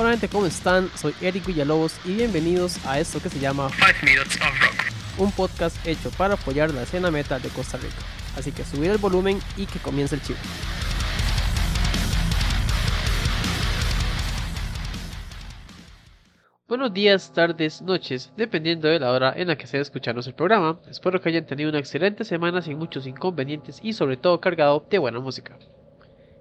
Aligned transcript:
Hola 0.00 0.10
gente, 0.10 0.28
¿cómo 0.28 0.46
están? 0.46 0.88
Soy 0.94 1.12
Eric 1.20 1.44
Villalobos 1.44 1.98
y 2.04 2.14
bienvenidos 2.14 2.78
a 2.86 3.00
esto 3.00 3.20
que 3.20 3.28
se 3.28 3.40
llama 3.40 3.68
5 3.68 3.84
Minutes 4.04 4.36
of 4.36 4.60
Rock, 4.60 5.18
un 5.18 5.32
podcast 5.32 5.84
hecho 5.84 6.12
para 6.12 6.34
apoyar 6.34 6.72
la 6.72 6.84
escena 6.84 7.10
metal 7.10 7.42
de 7.42 7.48
Costa 7.48 7.78
Rica. 7.78 7.96
Así 8.36 8.52
que 8.52 8.62
subir 8.62 8.92
el 8.92 8.98
volumen 8.98 9.40
y 9.56 9.66
que 9.66 9.80
comience 9.80 10.14
el 10.14 10.22
chivo. 10.22 10.38
Buenos 16.68 16.94
días, 16.94 17.32
tardes, 17.32 17.82
noches, 17.82 18.30
dependiendo 18.36 18.86
de 18.86 19.00
la 19.00 19.10
hora 19.10 19.32
en 19.36 19.48
la 19.48 19.58
que 19.58 19.64
estén 19.64 19.80
escuchando 19.80 20.22
el 20.24 20.32
programa. 20.32 20.78
Espero 20.88 21.20
que 21.20 21.30
hayan 21.30 21.46
tenido 21.46 21.70
una 21.70 21.80
excelente 21.80 22.22
semana 22.22 22.62
sin 22.62 22.78
muchos 22.78 23.04
inconvenientes 23.08 23.80
y 23.82 23.94
sobre 23.94 24.16
todo 24.16 24.40
cargado 24.40 24.86
de 24.88 24.98
buena 24.98 25.18
música. 25.18 25.58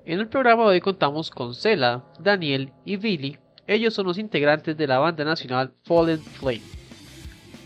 En 0.06 0.20
el 0.20 0.28
programa 0.28 0.62
de 0.66 0.70
hoy 0.70 0.80
contamos 0.82 1.32
con 1.32 1.56
Cela, 1.56 2.04
Daniel 2.20 2.72
y 2.86 2.98
Billy 2.98 3.40
ellos 3.68 3.94
son 3.94 4.08
los 4.08 4.18
integrantes 4.18 4.78
de 4.78 4.88
la 4.88 5.00
banda 5.00 5.24
nacional 5.24 5.72
Fallen 5.84 6.20
Flame, 6.20 6.62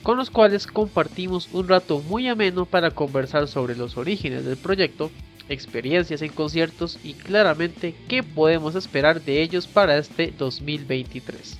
con 0.03 0.17
los 0.17 0.29
cuales 0.29 0.67
compartimos 0.67 1.49
un 1.53 1.67
rato 1.67 1.99
muy 1.99 2.27
ameno 2.27 2.65
para 2.65 2.91
conversar 2.91 3.47
sobre 3.47 3.75
los 3.75 3.97
orígenes 3.97 4.43
del 4.43 4.57
proyecto, 4.57 5.11
experiencias 5.47 6.21
en 6.21 6.31
conciertos 6.31 6.97
y 7.03 7.13
claramente 7.13 7.95
qué 8.07 8.23
podemos 8.23 8.75
esperar 8.75 9.21
de 9.21 9.41
ellos 9.41 9.67
para 9.67 9.97
este 9.97 10.33
2023. 10.37 11.59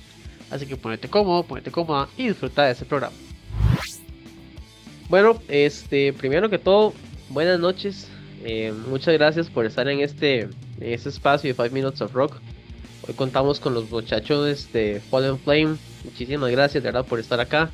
Así 0.50 0.66
que 0.66 0.76
ponete 0.76 1.08
cómodo, 1.08 1.44
ponete 1.44 1.70
cómoda 1.70 2.08
y 2.16 2.28
disfruta 2.28 2.64
de 2.64 2.72
este 2.72 2.84
programa. 2.84 3.14
Bueno, 5.08 5.40
este, 5.48 6.12
primero 6.12 6.50
que 6.50 6.58
todo, 6.58 6.94
buenas 7.28 7.60
noches. 7.60 8.08
Eh, 8.44 8.72
muchas 8.88 9.14
gracias 9.14 9.48
por 9.48 9.66
estar 9.66 9.86
en 9.88 10.00
este, 10.00 10.40
en 10.40 10.50
este 10.80 11.10
espacio 11.10 11.48
de 11.48 11.54
5 11.54 11.74
Minutes 11.74 12.00
of 12.00 12.12
Rock. 12.12 12.40
Hoy 13.06 13.14
contamos 13.14 13.58
con 13.58 13.74
los 13.74 13.90
muchachos 13.90 14.72
de 14.72 15.02
Fallen 15.10 15.38
Flame. 15.38 15.76
Muchísimas 16.04 16.50
gracias 16.50 16.84
de 16.84 16.88
verdad 16.90 17.04
por 17.04 17.18
estar 17.18 17.40
acá. 17.40 17.70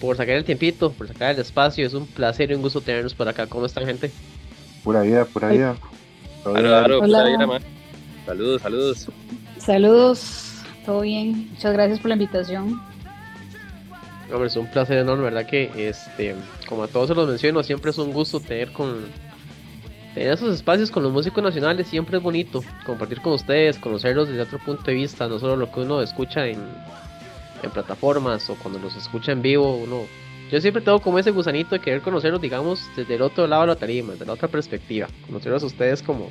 Por 0.00 0.16
sacar 0.16 0.34
el 0.34 0.44
tiempito, 0.44 0.92
por 0.92 1.06
sacar 1.06 1.34
el 1.34 1.40
espacio. 1.40 1.86
Es 1.86 1.94
un 1.94 2.06
placer 2.06 2.50
y 2.50 2.54
un 2.54 2.62
gusto 2.62 2.80
tenerlos 2.80 3.14
por 3.14 3.28
acá. 3.28 3.46
¿Cómo 3.46 3.66
están, 3.66 3.86
gente? 3.86 4.10
Pura 4.82 5.02
vida, 5.02 5.24
pura 5.24 5.50
vida. 5.50 5.76
Saludos, 8.26 8.62
saludos. 8.62 9.08
Saludos, 9.58 10.62
todo 10.84 11.00
bien. 11.02 11.48
Muchas 11.52 11.72
gracias 11.72 12.00
por 12.00 12.08
la 12.08 12.14
invitación. 12.14 12.80
Hombre, 14.32 14.48
es 14.48 14.56
un 14.56 14.66
placer 14.66 14.98
enorme, 14.98 15.24
¿verdad? 15.24 15.46
Que, 15.46 15.70
este, 15.88 16.34
como 16.68 16.82
a 16.82 16.88
todos 16.88 17.08
se 17.08 17.14
los 17.14 17.28
menciono, 17.28 17.62
siempre 17.62 17.92
es 17.92 17.98
un 17.98 18.12
gusto 18.12 18.40
tener 18.40 18.72
con, 18.72 19.06
en 20.16 20.30
esos 20.30 20.54
espacios 20.54 20.90
con 20.90 21.02
los 21.02 21.12
músicos 21.12 21.42
nacionales 21.42 21.88
siempre 21.88 22.18
es 22.18 22.22
bonito 22.22 22.62
compartir 22.86 23.20
con 23.20 23.32
ustedes, 23.32 23.78
conocerlos 23.78 24.28
desde 24.28 24.42
otro 24.42 24.58
punto 24.58 24.84
de 24.84 24.94
vista, 24.94 25.28
no 25.28 25.38
solo 25.38 25.56
lo 25.56 25.70
que 25.70 25.80
uno 25.80 26.00
escucha 26.00 26.46
en, 26.46 26.58
en 27.62 27.70
plataformas 27.70 28.48
o 28.48 28.54
cuando 28.56 28.78
los 28.78 28.94
escucha 28.96 29.32
en 29.32 29.42
vivo, 29.42 29.76
uno 29.76 30.02
yo 30.50 30.60
siempre 30.60 30.82
tengo 30.82 31.00
como 31.00 31.18
ese 31.18 31.30
gusanito 31.30 31.70
de 31.74 31.80
querer 31.80 32.00
conocerlos, 32.00 32.40
digamos, 32.40 32.88
desde 32.94 33.14
el 33.14 33.22
otro 33.22 33.46
lado 33.46 33.62
de 33.62 33.68
la 33.68 33.76
tarima, 33.76 34.12
desde 34.12 34.26
la 34.26 34.34
otra 34.34 34.46
perspectiva, 34.46 35.08
conocerlos 35.26 35.62
a 35.62 35.66
ustedes 35.66 36.02
como 36.02 36.30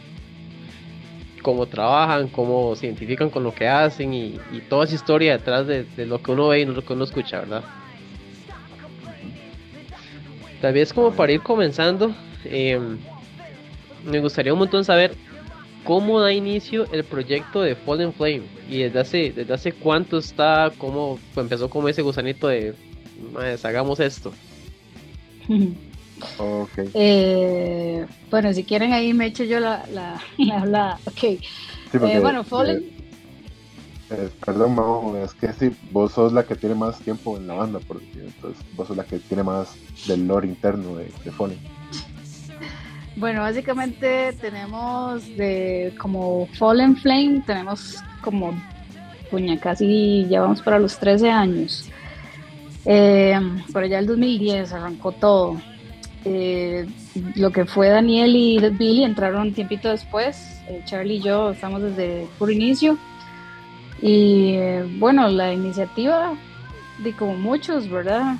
cómo 1.41 1.65
trabajan, 1.65 2.29
cómo 2.29 2.75
se 2.75 2.85
identifican 2.85 3.29
con 3.29 3.43
lo 3.43 3.53
que 3.53 3.67
hacen 3.67 4.13
y, 4.13 4.39
toda 4.69 4.85
esa 4.85 4.95
historia 4.95 5.33
detrás 5.33 5.67
de, 5.67 5.85
lo 6.05 6.21
que 6.21 6.31
uno 6.31 6.47
ve 6.47 6.61
y 6.61 6.65
no 6.65 6.71
lo 6.71 6.85
que 6.85 6.93
uno 6.93 7.03
escucha, 7.03 7.41
¿verdad? 7.41 7.63
Tal 10.61 10.73
vez 10.73 10.93
como 10.93 11.11
para 11.11 11.33
ir 11.33 11.41
comenzando, 11.41 12.15
eh, 12.45 12.79
me 14.05 14.19
gustaría 14.19 14.53
un 14.53 14.59
montón 14.59 14.85
saber 14.85 15.15
cómo 15.83 16.19
da 16.19 16.31
inicio 16.31 16.85
el 16.91 17.03
proyecto 17.03 17.61
de 17.61 17.75
Fallen 17.75 18.13
Flame 18.13 18.43
y 18.69 18.79
desde 18.79 18.99
hace, 18.99 19.31
desde 19.31 19.53
hace 19.53 19.71
cuánto 19.73 20.17
está, 20.17 20.71
cómo 20.77 21.19
empezó 21.35 21.69
como 21.69 21.89
ese 21.89 22.01
gusanito 22.01 22.47
de, 22.47 22.73
hagamos 23.63 23.99
esto. 23.99 24.33
okay. 26.37 26.89
Eh, 26.93 28.05
bueno, 28.29 28.53
si 28.53 28.63
quieren 28.63 28.93
ahí 28.93 29.13
me 29.13 29.27
echo 29.27 29.43
yo 29.43 29.59
la, 29.59 29.85
la, 29.91 30.21
la, 30.65 30.99
ok. 31.05 31.23
Eh, 31.23 32.19
bueno, 32.21 32.43
Fallen... 32.43 32.91
Eh, 34.09 34.29
perdón, 34.45 34.75
Mau, 34.75 35.15
es 35.17 35.33
que 35.33 35.51
sí, 35.53 35.71
vos 35.91 36.11
sos 36.11 36.33
la 36.33 36.43
que 36.43 36.55
tiene 36.55 36.75
más 36.75 36.99
tiempo 36.99 37.35
en 37.37 37.47
la 37.47 37.55
banda, 37.55 37.79
porque 37.87 38.05
entonces 38.15 38.63
vos 38.75 38.87
sos 38.87 38.97
la 38.97 39.05
que 39.05 39.17
tiene 39.17 39.43
más 39.43 39.75
del 40.07 40.27
lore 40.27 40.47
interno 40.47 40.95
de, 40.97 41.05
de 41.23 41.31
Fallen. 41.31 41.57
Bueno, 43.15 43.41
básicamente 43.41 44.33
tenemos 44.41 45.25
de 45.37 45.93
como 45.99 46.47
Fallen 46.57 46.97
Flame, 46.97 47.43
tenemos 47.45 47.97
como, 48.21 48.59
puña, 49.29 49.59
casi 49.59 50.25
ya 50.27 50.41
vamos 50.41 50.61
para 50.61 50.79
los 50.79 50.97
13 50.97 51.29
años. 51.29 51.89
Eh, 52.85 53.39
por 53.71 53.83
allá 53.83 53.99
el 53.99 54.07
2010 54.07 54.73
arrancó 54.73 55.11
todo. 55.11 55.61
Eh, 56.25 56.87
lo 57.35 57.51
que 57.51 57.65
fue 57.65 57.89
Daniel 57.89 58.35
y 58.35 58.57
Billy 58.69 59.03
entraron 59.03 59.43
un 59.43 59.53
tiempito 59.53 59.89
después. 59.89 60.61
Eh, 60.67 60.81
Charlie 60.85 61.17
y 61.17 61.21
yo 61.21 61.51
estamos 61.51 61.83
desde 61.83 62.27
por 62.39 62.51
inicio. 62.51 62.97
Y 64.01 64.57
bueno, 64.97 65.29
la 65.29 65.53
iniciativa, 65.53 66.33
de 67.03 67.13
como 67.13 67.35
muchos, 67.35 67.87
¿verdad? 67.89 68.37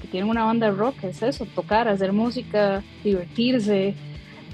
Que 0.00 0.08
tienen 0.08 0.28
una 0.28 0.44
banda 0.44 0.66
de 0.66 0.76
rock 0.76 1.04
es 1.04 1.22
eso, 1.22 1.46
tocar, 1.46 1.88
hacer 1.88 2.12
música, 2.12 2.82
divertirse, 3.04 3.94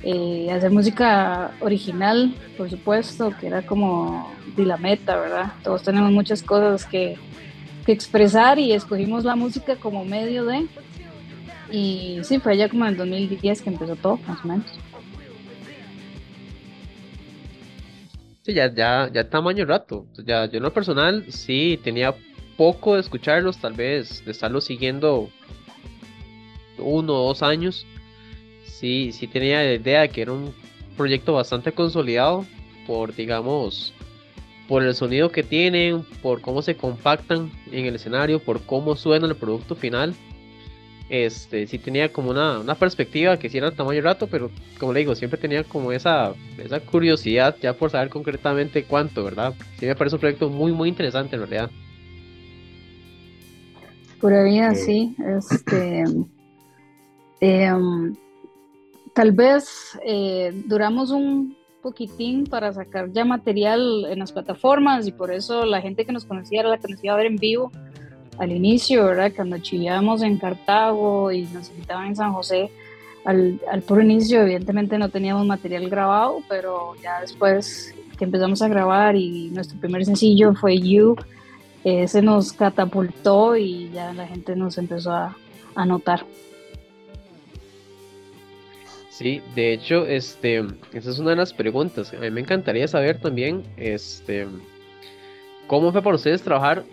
eh, 0.02 0.48
hacer 0.52 0.70
música 0.70 1.52
original, 1.60 2.34
por 2.56 2.68
supuesto, 2.68 3.32
que 3.40 3.46
era 3.46 3.62
como 3.62 4.30
de 4.56 4.66
la 4.66 4.76
meta, 4.76 5.16
¿verdad? 5.16 5.52
Todos 5.62 5.82
tenemos 5.82 6.12
muchas 6.12 6.42
cosas 6.42 6.84
que, 6.84 7.16
que 7.84 7.92
expresar 7.92 8.58
y 8.58 8.72
escogimos 8.72 9.24
la 9.24 9.36
música 9.36 9.76
como 9.76 10.04
medio 10.04 10.44
de... 10.44 10.66
Y 11.70 12.20
sí, 12.22 12.38
fue 12.38 12.56
ya 12.56 12.68
como 12.68 12.84
en 12.84 12.92
el 12.92 12.96
2010 12.96 13.62
que 13.62 13.70
empezó 13.70 13.96
todo, 13.96 14.18
más 14.28 14.44
o 14.44 14.48
menos. 14.48 14.66
Sí, 18.42 18.54
ya, 18.54 18.72
ya, 18.72 19.10
ya 19.12 19.28
tamaño 19.28 19.64
rato. 19.64 20.06
Ya, 20.24 20.46
yo 20.46 20.58
en 20.58 20.62
lo 20.62 20.72
personal 20.72 21.24
sí 21.30 21.80
tenía 21.82 22.14
poco 22.56 22.94
de 22.94 23.00
escucharlos, 23.00 23.58
tal 23.58 23.74
vez 23.74 24.24
de 24.24 24.32
estarlos 24.32 24.64
siguiendo 24.64 25.30
uno 26.78 27.14
o 27.14 27.28
dos 27.28 27.42
años. 27.42 27.86
Sí, 28.64 29.12
sí 29.12 29.26
tenía 29.26 29.62
la 29.62 29.74
idea 29.74 30.00
de 30.02 30.08
que 30.08 30.22
era 30.22 30.32
un 30.32 30.54
proyecto 30.96 31.34
bastante 31.34 31.72
consolidado 31.72 32.46
por, 32.86 33.14
digamos, 33.14 33.92
por 34.68 34.82
el 34.82 34.94
sonido 34.94 35.30
que 35.30 35.42
tienen, 35.42 36.02
por 36.22 36.40
cómo 36.40 36.62
se 36.62 36.76
compactan 36.76 37.50
en 37.70 37.86
el 37.86 37.94
escenario, 37.94 38.40
por 38.40 38.62
cómo 38.62 38.96
suena 38.96 39.26
el 39.26 39.36
producto 39.36 39.74
final. 39.74 40.14
Este, 41.08 41.68
sí 41.68 41.78
tenía 41.78 42.12
como 42.12 42.30
una, 42.30 42.58
una 42.58 42.74
perspectiva 42.74 43.38
que 43.38 43.48
sí 43.48 43.58
era 43.58 43.70
tamaño 43.70 44.02
rato, 44.02 44.26
pero 44.26 44.50
como 44.78 44.92
le 44.92 45.00
digo, 45.00 45.14
siempre 45.14 45.38
tenía 45.38 45.62
como 45.62 45.92
esa, 45.92 46.34
esa 46.58 46.80
curiosidad 46.80 47.56
ya 47.62 47.74
por 47.74 47.90
saber 47.90 48.08
concretamente 48.08 48.82
cuánto, 48.84 49.22
¿verdad? 49.22 49.54
Sí 49.78 49.86
me 49.86 49.94
parece 49.94 50.16
un 50.16 50.20
proyecto 50.20 50.50
muy, 50.50 50.72
muy 50.72 50.88
interesante 50.88 51.36
en 51.36 51.42
realidad. 51.42 51.70
Pura 54.20 54.42
vida, 54.44 54.74
sí. 54.74 55.14
Este, 55.38 56.04
em, 57.40 58.14
tal 59.14 59.32
vez 59.32 59.98
eh, 60.04 60.52
duramos 60.66 61.10
un 61.10 61.56
poquitín 61.82 62.44
para 62.44 62.72
sacar 62.72 63.12
ya 63.12 63.24
material 63.24 64.06
en 64.10 64.18
las 64.18 64.32
plataformas 64.32 65.06
y 65.06 65.12
por 65.12 65.30
eso 65.30 65.64
la 65.64 65.80
gente 65.80 66.04
que 66.04 66.12
nos 66.12 66.24
conocía 66.24 66.60
era 66.60 66.70
la 66.70 66.78
que 66.78 66.88
nos 66.88 67.04
iba 67.04 67.14
a 67.14 67.16
ver 67.16 67.26
en 67.26 67.36
vivo 67.36 67.70
al 68.38 68.52
inicio, 68.52 69.04
¿verdad? 69.04 69.32
Cuando 69.34 69.58
chillábamos 69.58 70.22
en 70.22 70.36
Cartago 70.38 71.30
y 71.30 71.42
nos 71.44 71.70
invitaban 71.70 72.08
en 72.08 72.16
San 72.16 72.32
José, 72.32 72.70
al, 73.24 73.60
al 73.70 73.82
puro 73.82 74.02
inicio 74.02 74.42
evidentemente 74.42 74.98
no 74.98 75.08
teníamos 75.10 75.46
material 75.46 75.88
grabado, 75.88 76.40
pero 76.48 76.94
ya 77.02 77.20
después 77.20 77.94
que 78.16 78.24
empezamos 78.24 78.62
a 78.62 78.68
grabar 78.68 79.16
y 79.16 79.50
nuestro 79.50 79.78
primer 79.78 80.04
sencillo 80.04 80.54
fue 80.54 80.78
You, 80.78 81.16
se 82.08 82.20
nos 82.20 82.52
catapultó 82.52 83.56
y 83.56 83.90
ya 83.90 84.12
la 84.12 84.26
gente 84.26 84.56
nos 84.56 84.76
empezó 84.76 85.12
a, 85.12 85.36
a 85.76 85.86
notar. 85.86 86.26
Sí, 89.16 89.40
de 89.54 89.72
hecho, 89.72 90.04
este, 90.04 90.64
esa 90.92 91.10
es 91.10 91.18
una 91.18 91.30
de 91.30 91.36
las 91.36 91.54
preguntas. 91.54 92.12
A 92.12 92.16
mí 92.18 92.30
me 92.30 92.40
encantaría 92.40 92.86
saber 92.86 93.20
también, 93.20 93.62
este, 93.76 94.46
cómo 95.68 95.92
fue 95.92 96.02
para 96.02 96.16
ustedes 96.16 96.42
trabajar 96.42 96.84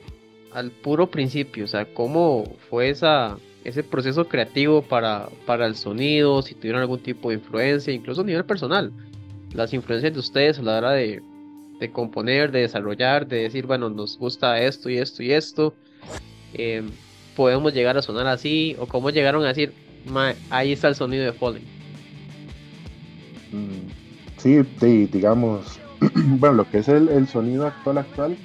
al 0.54 0.72
puro 0.72 1.10
principio, 1.10 1.66
o 1.66 1.68
sea, 1.68 1.86
cómo 1.86 2.46
fue 2.70 2.90
esa, 2.90 3.38
ese 3.64 3.84
proceso 3.84 4.28
creativo 4.28 4.82
para, 4.84 5.28
para 5.46 5.66
el 5.66 5.76
sonido, 5.76 6.42
si 6.42 6.56
tuvieron 6.56 6.82
algún 6.82 7.00
tipo 7.00 7.30
de 7.30 7.36
influencia, 7.36 7.92
incluso 7.92 8.22
a 8.22 8.26
nivel 8.26 8.46
personal, 8.46 8.94
las 9.54 9.74
influencias 9.74 10.14
de 10.14 10.20
ustedes 10.20 10.60
a 10.60 10.62
la 10.62 10.78
hora 10.78 10.92
de, 10.92 11.22
de 11.84 11.92
componer, 11.92 12.50
de 12.54 12.62
desarrollar, 12.62 13.28
de 13.28 13.42
decir, 13.44 13.68
bueno, 13.68 13.90
nos 13.90 14.18
gusta 14.18 14.58
esto 14.62 14.90
y 14.90 15.00
esto 15.00 15.22
y 15.22 15.34
esto, 15.34 15.74
em, 16.54 16.90
podemos 17.36 17.74
llegar 17.74 17.98
a 17.98 18.02
sonar 18.02 18.26
así, 18.28 18.78
o 18.80 18.86
cómo 18.86 19.10
llegaron 19.10 19.44
a 19.44 19.50
decir, 19.50 19.74
ahí 20.50 20.72
está 20.72 20.88
el 20.88 20.96
sonido 20.96 21.26
de 21.26 21.34
Fallen. 21.34 21.64
Mm, 23.52 23.90
sí, 24.38 25.08
digamos, 25.12 25.78
bueno, 26.16 26.56
lo 26.56 26.70
que 26.70 26.78
es 26.78 26.88
el, 26.88 27.28
sonido 27.28 27.68
actual 27.68 27.98
actual 27.98 28.38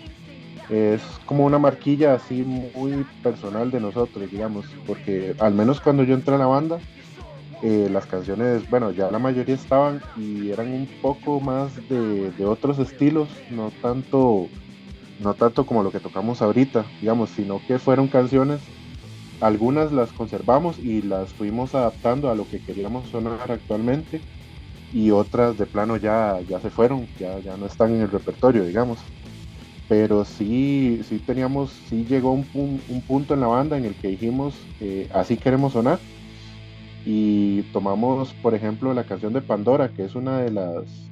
es 0.69 1.01
como 1.25 1.47
una 1.47 1.61
marquilla 1.61 2.15
así 2.15 2.43
muy 2.43 3.07
personal 3.23 3.71
de 3.71 3.79
nosotros, 3.79 4.29
digamos, 4.29 4.67
porque 4.85 5.37
al 5.39 5.55
menos 5.55 5.81
cuando 5.81 6.03
yo 6.03 6.15
entré 6.15 6.35
a 6.35 6.39
la 6.39 6.47
banda, 6.47 6.81
eh, 7.61 7.89
las 7.91 8.07
canciones, 8.07 8.69
bueno, 8.71 8.93
ya 8.93 9.11
la 9.11 9.19
mayoría 9.19 9.55
estaban 9.55 10.01
y 10.17 10.51
eran 10.51 10.73
un 10.73 10.89
poco 11.03 11.41
más 11.41 11.75
de, 11.89 12.31
de, 12.31 12.45
otros 12.45 12.79
estilos, 12.79 13.29
no 13.51 13.73
tanto, 13.83 14.47
no 15.19 15.35
tanto 15.35 15.67
como 15.67 15.83
lo 15.83 15.91
que 15.91 15.99
tocamos 15.99 16.41
ahorita, 16.41 16.87
digamos, 17.01 17.31
sino 17.31 17.61
que 17.67 17.81
fueron 17.81 18.07
canciones, 18.07 18.61
algunas 19.41 19.91
las 19.91 20.13
conservamos 20.13 20.79
y 20.79 21.03
las 21.03 21.33
fuimos 21.33 21.75
adaptando 21.75 22.31
a 22.31 22.37
lo 22.37 22.49
que 22.49 22.61
queríamos 22.61 23.09
sonar 23.09 23.51
actualmente 23.51 24.21
y 24.93 25.11
otras 25.11 25.59
de 25.59 25.67
plano 25.67 25.97
ya, 25.97 26.39
ya 26.49 26.61
se 26.61 26.71
fueron, 26.71 27.09
ya, 27.19 27.41
ya 27.41 27.57
no 27.57 27.67
están 27.67 27.93
en 27.93 28.03
el 28.03 28.11
repertorio, 28.11 28.65
digamos. 28.65 29.01
Pero 29.89 30.25
sí, 30.25 31.01
sí 31.09 31.19
teníamos, 31.19 31.73
sí 31.89 32.05
llegó 32.05 32.31
un, 32.33 32.47
un 32.89 33.01
punto 33.03 33.35
en 33.35 33.41
la 33.41 33.47
banda 33.49 33.77
en 33.77 33.85
el 33.85 33.95
que 33.95 34.09
dijimos, 34.09 34.55
eh, 34.81 35.09
así 35.13 35.37
queremos 35.37 35.73
sonar 35.73 35.99
y 37.05 37.63
tomamos, 37.73 38.35
por 38.35 38.55
ejemplo, 38.55 38.93
la 38.95 39.05
canción 39.05 39.33
de 39.33 39.41
Pandora, 39.41 39.93
que 39.93 40.05
es 40.05 40.15
una 40.15 40.39
de 40.41 40.51
las 40.51 41.09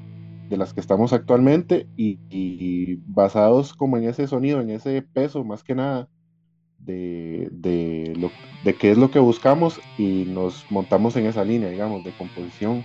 de 0.49 0.57
las 0.57 0.73
que 0.73 0.81
estamos 0.81 1.13
actualmente 1.13 1.87
y, 1.97 2.97
basados 3.07 3.75
como 3.75 3.97
en 3.97 4.05
ese 4.05 4.27
sonido, 4.27 4.61
en 4.61 4.71
ese 4.71 5.03
peso 5.03 5.45
más 5.45 5.63
que 5.63 5.75
nada 5.75 6.09
de, 6.79 7.49
de, 7.51 8.13
lo, 8.17 8.31
de 8.65 8.75
qué 8.75 8.93
es 8.93 8.99
lo 8.99 9.11
que 9.11 9.19
buscamos 9.19 9.81
y 9.99 10.25
nos 10.27 10.65
montamos 10.71 11.17
en 11.17 11.27
esa 11.27 11.45
línea, 11.45 11.69
digamos, 11.69 12.05
de 12.05 12.13
composición, 12.13 12.85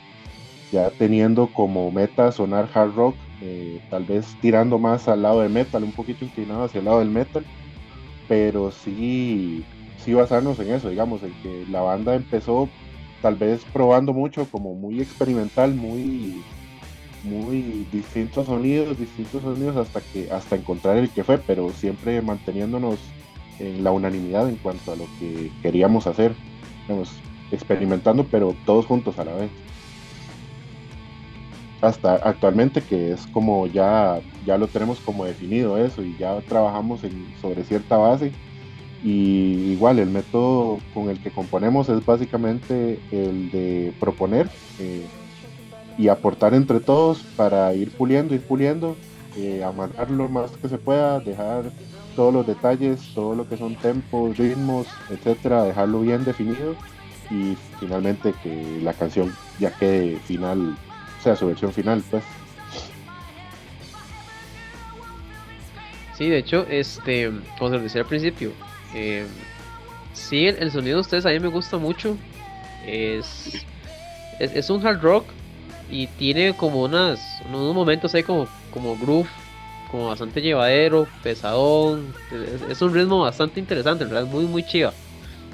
ya 0.72 0.90
teniendo 0.90 1.48
como 1.48 1.92
meta 1.92 2.32
sonar 2.32 2.68
hard 2.74 2.96
rock, 2.96 3.16
eh, 3.42 3.82
tal 3.90 4.06
vez 4.06 4.36
tirando 4.42 4.80
más 4.80 5.08
al 5.08 5.22
lado 5.22 5.42
de 5.42 5.50
metal, 5.50 5.84
un 5.84 5.92
poquito 5.92 6.26
inclinado 6.26 6.64
hacia 6.64 6.80
el 6.80 6.86
lado 6.86 7.00
del 7.00 7.10
metal, 7.10 7.46
pero 8.28 8.72
sí, 8.72 9.64
sí 9.98 10.14
basarnos 10.14 10.60
en 10.60 10.72
eso, 10.72 10.90
digamos, 10.90 11.22
en 11.22 11.34
que 11.44 11.66
la 11.70 11.82
banda 11.82 12.16
empezó 12.16 12.70
tal 13.22 13.36
vez 13.36 13.64
probando 13.72 14.14
mucho, 14.14 14.46
como 14.50 14.74
muy 14.74 15.02
experimental, 15.02 15.74
muy, 15.74 16.42
muy 17.24 17.88
distintos 17.92 18.48
sonidos, 18.48 18.98
distintos 18.98 19.44
sonidos 19.44 19.78
hasta 19.78 20.02
que 20.02 20.30
hasta 20.32 20.56
encontrar 20.56 20.98
el 20.98 21.10
que 21.10 21.24
fue, 21.24 21.38
pero 21.38 21.70
siempre 21.70 22.22
manteniéndonos 22.22 23.00
en 23.60 23.84
la 23.84 23.92
unanimidad 23.92 24.50
en 24.50 24.56
cuanto 24.56 24.92
a 24.92 24.96
lo 24.96 25.06
que 25.20 25.52
queríamos 25.62 26.08
hacer, 26.08 26.34
experimentando, 27.52 28.26
pero 28.26 28.56
todos 28.66 28.86
juntos 28.86 29.20
a 29.20 29.26
la 29.26 29.34
vez. 29.36 29.52
Hasta 31.82 32.16
actualmente 32.16 32.82
que 32.82 33.12
es 33.12 33.26
como 33.28 33.66
ya, 33.66 34.20
ya 34.46 34.58
lo 34.58 34.68
tenemos 34.68 35.00
como 35.00 35.26
definido 35.26 35.78
eso 35.78 36.04
y 36.04 36.16
ya 36.18 36.40
trabajamos 36.42 37.02
sobre 37.42 37.64
cierta 37.64 37.98
base 37.98 38.32
y 39.04 39.72
igual 39.72 40.00
el 40.00 40.10
método 40.10 40.80
con 40.94 41.10
el 41.10 41.20
que 41.20 41.32
componemos 41.32 41.90
es 41.90 42.06
básicamente 42.06 43.00
el 43.12 43.50
de 43.50 43.94
proponer 44.00 44.48
eh, 44.80 45.06
y 45.98 46.08
aportar 46.08 46.54
entre 46.54 46.80
todos 46.80 47.24
para 47.36 47.74
ir 47.74 47.92
puliendo, 47.92 48.36
ir 48.36 48.42
puliendo, 48.42 48.96
eh, 49.38 49.64
amarrar 49.64 50.12
lo 50.12 50.30
más 50.30 50.52
que 50.52 50.70
se 50.70 50.78
pueda, 50.78 51.20
dejar 51.20 51.72
todos 52.16 52.34
los 52.34 52.46
detalles, 52.46 53.02
todo 53.16 53.36
lo 53.36 53.48
que 53.48 53.58
son 53.58 53.76
tempos, 53.76 54.38
ritmos, 54.38 54.88
etcétera, 55.10 55.64
dejarlo 55.64 56.02
bien 56.02 56.24
definido 56.24 56.76
y 57.30 57.58
finalmente 57.80 58.34
que 58.44 58.80
la 58.84 58.94
canción 58.94 59.34
ya 59.60 59.72
quede 59.72 60.18
final, 60.18 60.76
o 61.20 61.24
sea, 61.24 61.36
su 61.36 61.48
versión 61.48 61.72
final, 61.72 62.04
pues. 62.12 62.24
Sí, 66.18 66.30
de 66.30 66.38
hecho, 66.38 66.68
este, 66.70 67.32
como 67.58 67.72
se 67.72 67.78
lo 67.78 67.84
decía 67.84 68.02
al 68.02 68.08
principio, 68.08 68.52
eh, 68.94 69.26
sí, 70.14 70.48
el, 70.48 70.72
sonido 70.72 70.98
de 70.98 71.02
ustedes 71.02 71.26
a 71.26 71.30
mí 71.30 71.40
me 71.40 71.48
gusta 71.48 71.78
mucho. 71.78 72.18
Es, 72.86 73.66
es, 74.40 74.70
un 74.70 74.86
hard 74.86 75.02
rock 75.02 75.26
y 75.90 76.08
tiene 76.08 76.56
como 76.56 76.84
unas, 76.84 77.20
unos 77.48 77.76
momentos 77.76 78.14
ahí 78.16 78.24
como, 78.24 78.48
como 78.72 78.98
groove, 78.98 79.30
como 79.92 80.08
bastante 80.08 80.42
llevadero, 80.42 81.08
pesadón. 81.22 82.14
Es, 82.70 82.82
un 82.82 82.94
ritmo 82.94 83.20
bastante 83.20 83.60
interesante, 83.60 84.06
verdad, 84.06 84.26
muy, 84.26 84.46
muy 84.46 84.66
chiva. 84.66 84.94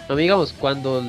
No, 0.07 0.15
digamos, 0.15 0.53
cuando, 0.53 1.03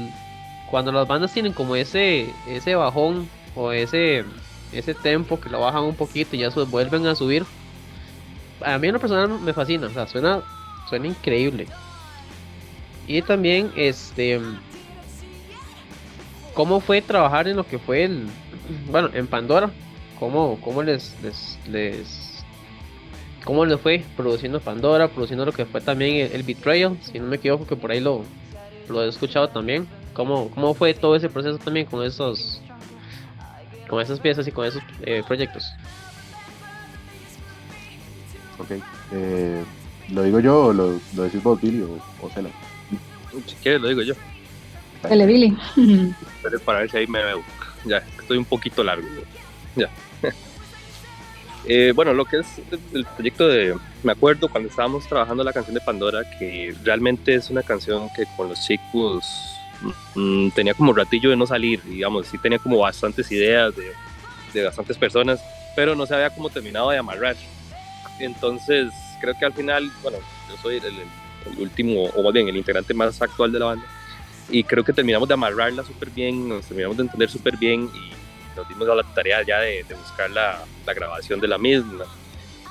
cuando 0.71 0.91
las 0.91 1.07
bandas 1.07 1.33
tienen 1.33 1.53
como 1.53 1.77
ese, 1.77 2.33
ese 2.49 2.75
bajón 2.75 3.29
o 3.55 3.71
ese, 3.71 4.25
ese 4.73 4.95
tempo 4.95 5.39
que 5.41 5.51
lo 5.51 5.61
bajan 5.61 5.85
un 5.85 5.95
poquito 5.95 6.35
y 6.35 6.41
ya 6.41 6.49
vuelven 6.49 7.07
a 7.07 7.15
subir. 7.15 7.45
A 8.65 8.77
mí 8.79 8.89
en 8.89 8.95
lo 8.95 9.01
personal 9.01 9.29
me 9.41 9.53
fascina, 9.53 9.87
o 9.87 9.91
sea, 9.91 10.09
suena, 10.09 10.41
suena 10.89 11.07
increíble. 11.07 11.69
Y 13.09 13.23
también, 13.23 13.73
este, 13.75 14.39
¿cómo 16.53 16.79
fue 16.79 17.01
trabajar 17.01 17.49
en 17.49 17.57
lo 17.57 17.67
que 17.67 17.79
fue 17.79 18.05
el, 18.05 18.27
bueno, 18.91 19.09
en 19.15 19.27
Pandora? 19.27 19.71
¿Cómo, 20.19 20.61
cómo 20.61 20.83
les, 20.83 21.17
les, 21.67 22.45
cómo 23.45 23.65
les 23.65 23.81
fue 23.81 24.05
produciendo 24.15 24.61
Pandora, 24.61 25.09
produciendo 25.09 25.47
lo 25.47 25.53
que 25.53 25.65
fue 25.65 25.81
también 25.81 26.31
el, 26.31 26.43
Betrayal? 26.43 26.99
Si 27.01 27.19
no 27.19 27.27
me 27.27 27.37
equivoco, 27.37 27.67
que 27.67 27.77
por 27.77 27.91
ahí 27.91 28.01
lo, 28.01 28.25
lo 28.91 29.03
he 29.03 29.09
escuchado 29.09 29.49
también. 29.49 29.89
¿Cómo, 30.13 30.51
¿Cómo 30.51 30.75
fue 30.75 30.93
todo 30.93 31.17
ese 31.17 31.31
proceso 31.31 31.57
también 31.57 31.87
con 31.87 32.05
esos, 32.05 32.61
con 33.89 34.03
esas 34.03 34.21
piezas 34.21 34.47
y 34.47 34.53
con 34.53 34.67
esos 34.67 34.83
eh, 35.01 35.23
proyectos? 35.27 35.65
Ok, 38.59 38.83
eh, 39.13 39.65
¿lo 40.11 40.25
digo 40.25 40.41
yo 40.41 40.67
o 40.67 40.73
lo, 40.75 41.01
lo 41.17 41.23
decís 41.23 41.43
vos, 41.43 41.59
Billy 41.59 41.81
o, 41.81 41.99
o 42.21 42.29
si 43.47 43.55
quieres 43.57 43.81
lo 43.81 43.89
digo 43.89 44.03
yo. 44.03 44.15
Dale, 45.03 45.27
Billy. 45.27 45.57
Pero 46.43 46.61
para 46.61 46.81
ver 46.81 46.91
si 46.91 46.97
ahí 46.97 47.07
me 47.07 47.23
veo. 47.23 47.43
Ya, 47.85 47.99
estoy 48.19 48.39
un 48.39 48.45
poquito 48.45 48.83
largo. 48.83 49.07
Ya. 49.77 49.91
Eh, 51.71 51.93
bueno, 51.95 52.15
lo 52.15 52.25
que 52.25 52.39
es 52.39 52.47
el 52.95 53.05
proyecto 53.05 53.47
de... 53.47 53.77
Me 54.03 54.13
acuerdo 54.13 54.49
cuando 54.49 54.71
estábamos 54.71 55.07
trabajando 55.07 55.45
la 55.45 55.53
canción 55.53 55.75
de 55.75 55.83
Pandora, 55.83 56.23
que 56.39 56.75
realmente 56.83 57.35
es 57.35 57.51
una 57.51 57.63
canción 57.63 58.09
que 58.17 58.25
con 58.39 58.49
los 58.49 58.65
chicos 58.65 59.27
mm, 60.15 60.49
tenía 60.51 60.73
como 60.73 60.95
ratillo 60.95 61.29
de 61.29 61.37
no 61.37 61.47
salir, 61.47 61.83
digamos, 61.83 62.29
sí 62.29 62.39
tenía 62.39 62.59
como 62.59 62.79
bastantes 62.79 63.31
ideas 63.33 63.77
de, 63.77 63.93
de 64.55 64.65
bastantes 64.65 64.97
personas, 64.97 65.43
pero 65.77 65.95
no 65.95 66.07
se 66.07 66.15
había 66.15 66.31
como 66.31 66.49
terminado 66.49 66.89
de 66.89 66.99
amarrar. 66.99 67.37
Entonces, 68.19 68.91
creo 69.21 69.35
que 69.39 69.45
al 69.45 69.53
final, 69.53 69.91
bueno, 70.03 70.19
yo 70.49 70.57
soy 70.63 70.77
el, 70.77 70.87
el 70.87 71.07
último, 71.59 72.05
o 72.05 72.23
más 72.23 72.33
bien 72.33 72.49
el 72.49 72.57
integrante 72.57 72.95
más 72.95 73.21
actual 73.21 73.53
de 73.53 73.59
la 73.59 73.67
banda. 73.67 73.87
Y 74.51 74.65
creo 74.65 74.83
que 74.83 74.93
terminamos 74.93 75.29
de 75.29 75.35
amarrarla 75.35 75.85
súper 75.85 76.11
bien, 76.11 76.49
nos 76.49 76.67
terminamos 76.67 76.97
de 76.97 77.03
entender 77.05 77.31
súper 77.31 77.57
bien 77.57 77.91
y 77.95 78.13
nos 78.57 78.69
dimos 78.69 78.89
a 78.89 78.95
la 78.95 79.03
tarea 79.03 79.43
ya 79.47 79.61
de, 79.61 79.85
buscar 79.95 80.31
la, 80.31 80.65
la, 80.87 80.95
grabación 80.95 81.41
de 81.41 81.49
la 81.49 81.59
misma. 81.59 82.05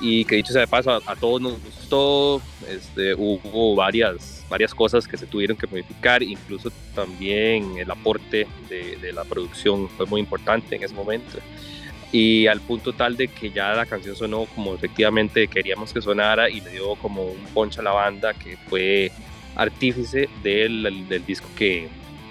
Y 0.00 0.24
que 0.24 0.36
dicho 0.36 0.52
sea 0.52 0.60
de 0.60 0.68
paso, 0.68 0.90
a, 0.90 1.16
todos 1.16 1.40
nos 1.40 1.62
gustó, 1.62 2.40
este, 2.68 3.14
hubo 3.14 3.74
varias, 3.74 4.44
varias 4.48 4.74
cosas 4.74 5.08
que 5.08 5.16
se 5.16 5.26
tuvieron 5.26 5.56
que 5.56 5.66
modificar, 5.66 6.22
incluso 6.22 6.70
también 6.94 7.78
el 7.78 7.90
aporte 7.90 8.46
de, 8.68 8.96
de 8.96 9.12
la 9.12 9.24
producción 9.24 9.88
fue 9.88 10.06
muy 10.06 10.20
importante 10.20 10.76
en 10.76 10.84
ese 10.84 10.94
momento 10.94 11.38
y 12.10 12.46
al 12.46 12.60
punto 12.60 12.92
tal 12.92 13.16
de 13.16 13.28
que 13.28 13.50
ya 13.50 13.74
la 13.74 13.84
canción 13.84 14.16
sonó 14.16 14.46
como 14.46 14.74
efectivamente 14.74 15.46
queríamos 15.48 15.92
que 15.92 16.00
sonara 16.00 16.48
y 16.48 16.60
le 16.60 16.70
dio 16.70 16.94
como 16.96 17.24
un 17.26 17.44
poncho 17.52 17.80
a 17.80 17.84
la 17.84 17.92
banda 17.92 18.32
que 18.32 18.56
fue 18.68 19.12
artífice 19.56 20.28
del, 20.42 21.06
del 21.08 21.26
disco 21.26 21.48
que, 21.56 21.88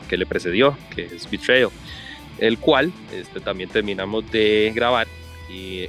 que, 0.10 0.18
le 0.18 0.26
precedió, 0.26 0.78
que 0.96 1.06
es 1.06 1.30
Betrayal, 1.30 1.70
el 2.40 2.58
cual 2.58 2.92
este, 3.14 3.40
también 3.40 3.70
terminamos 3.70 4.30
de 4.32 4.72
grabar 4.74 5.08
y, 5.50 5.88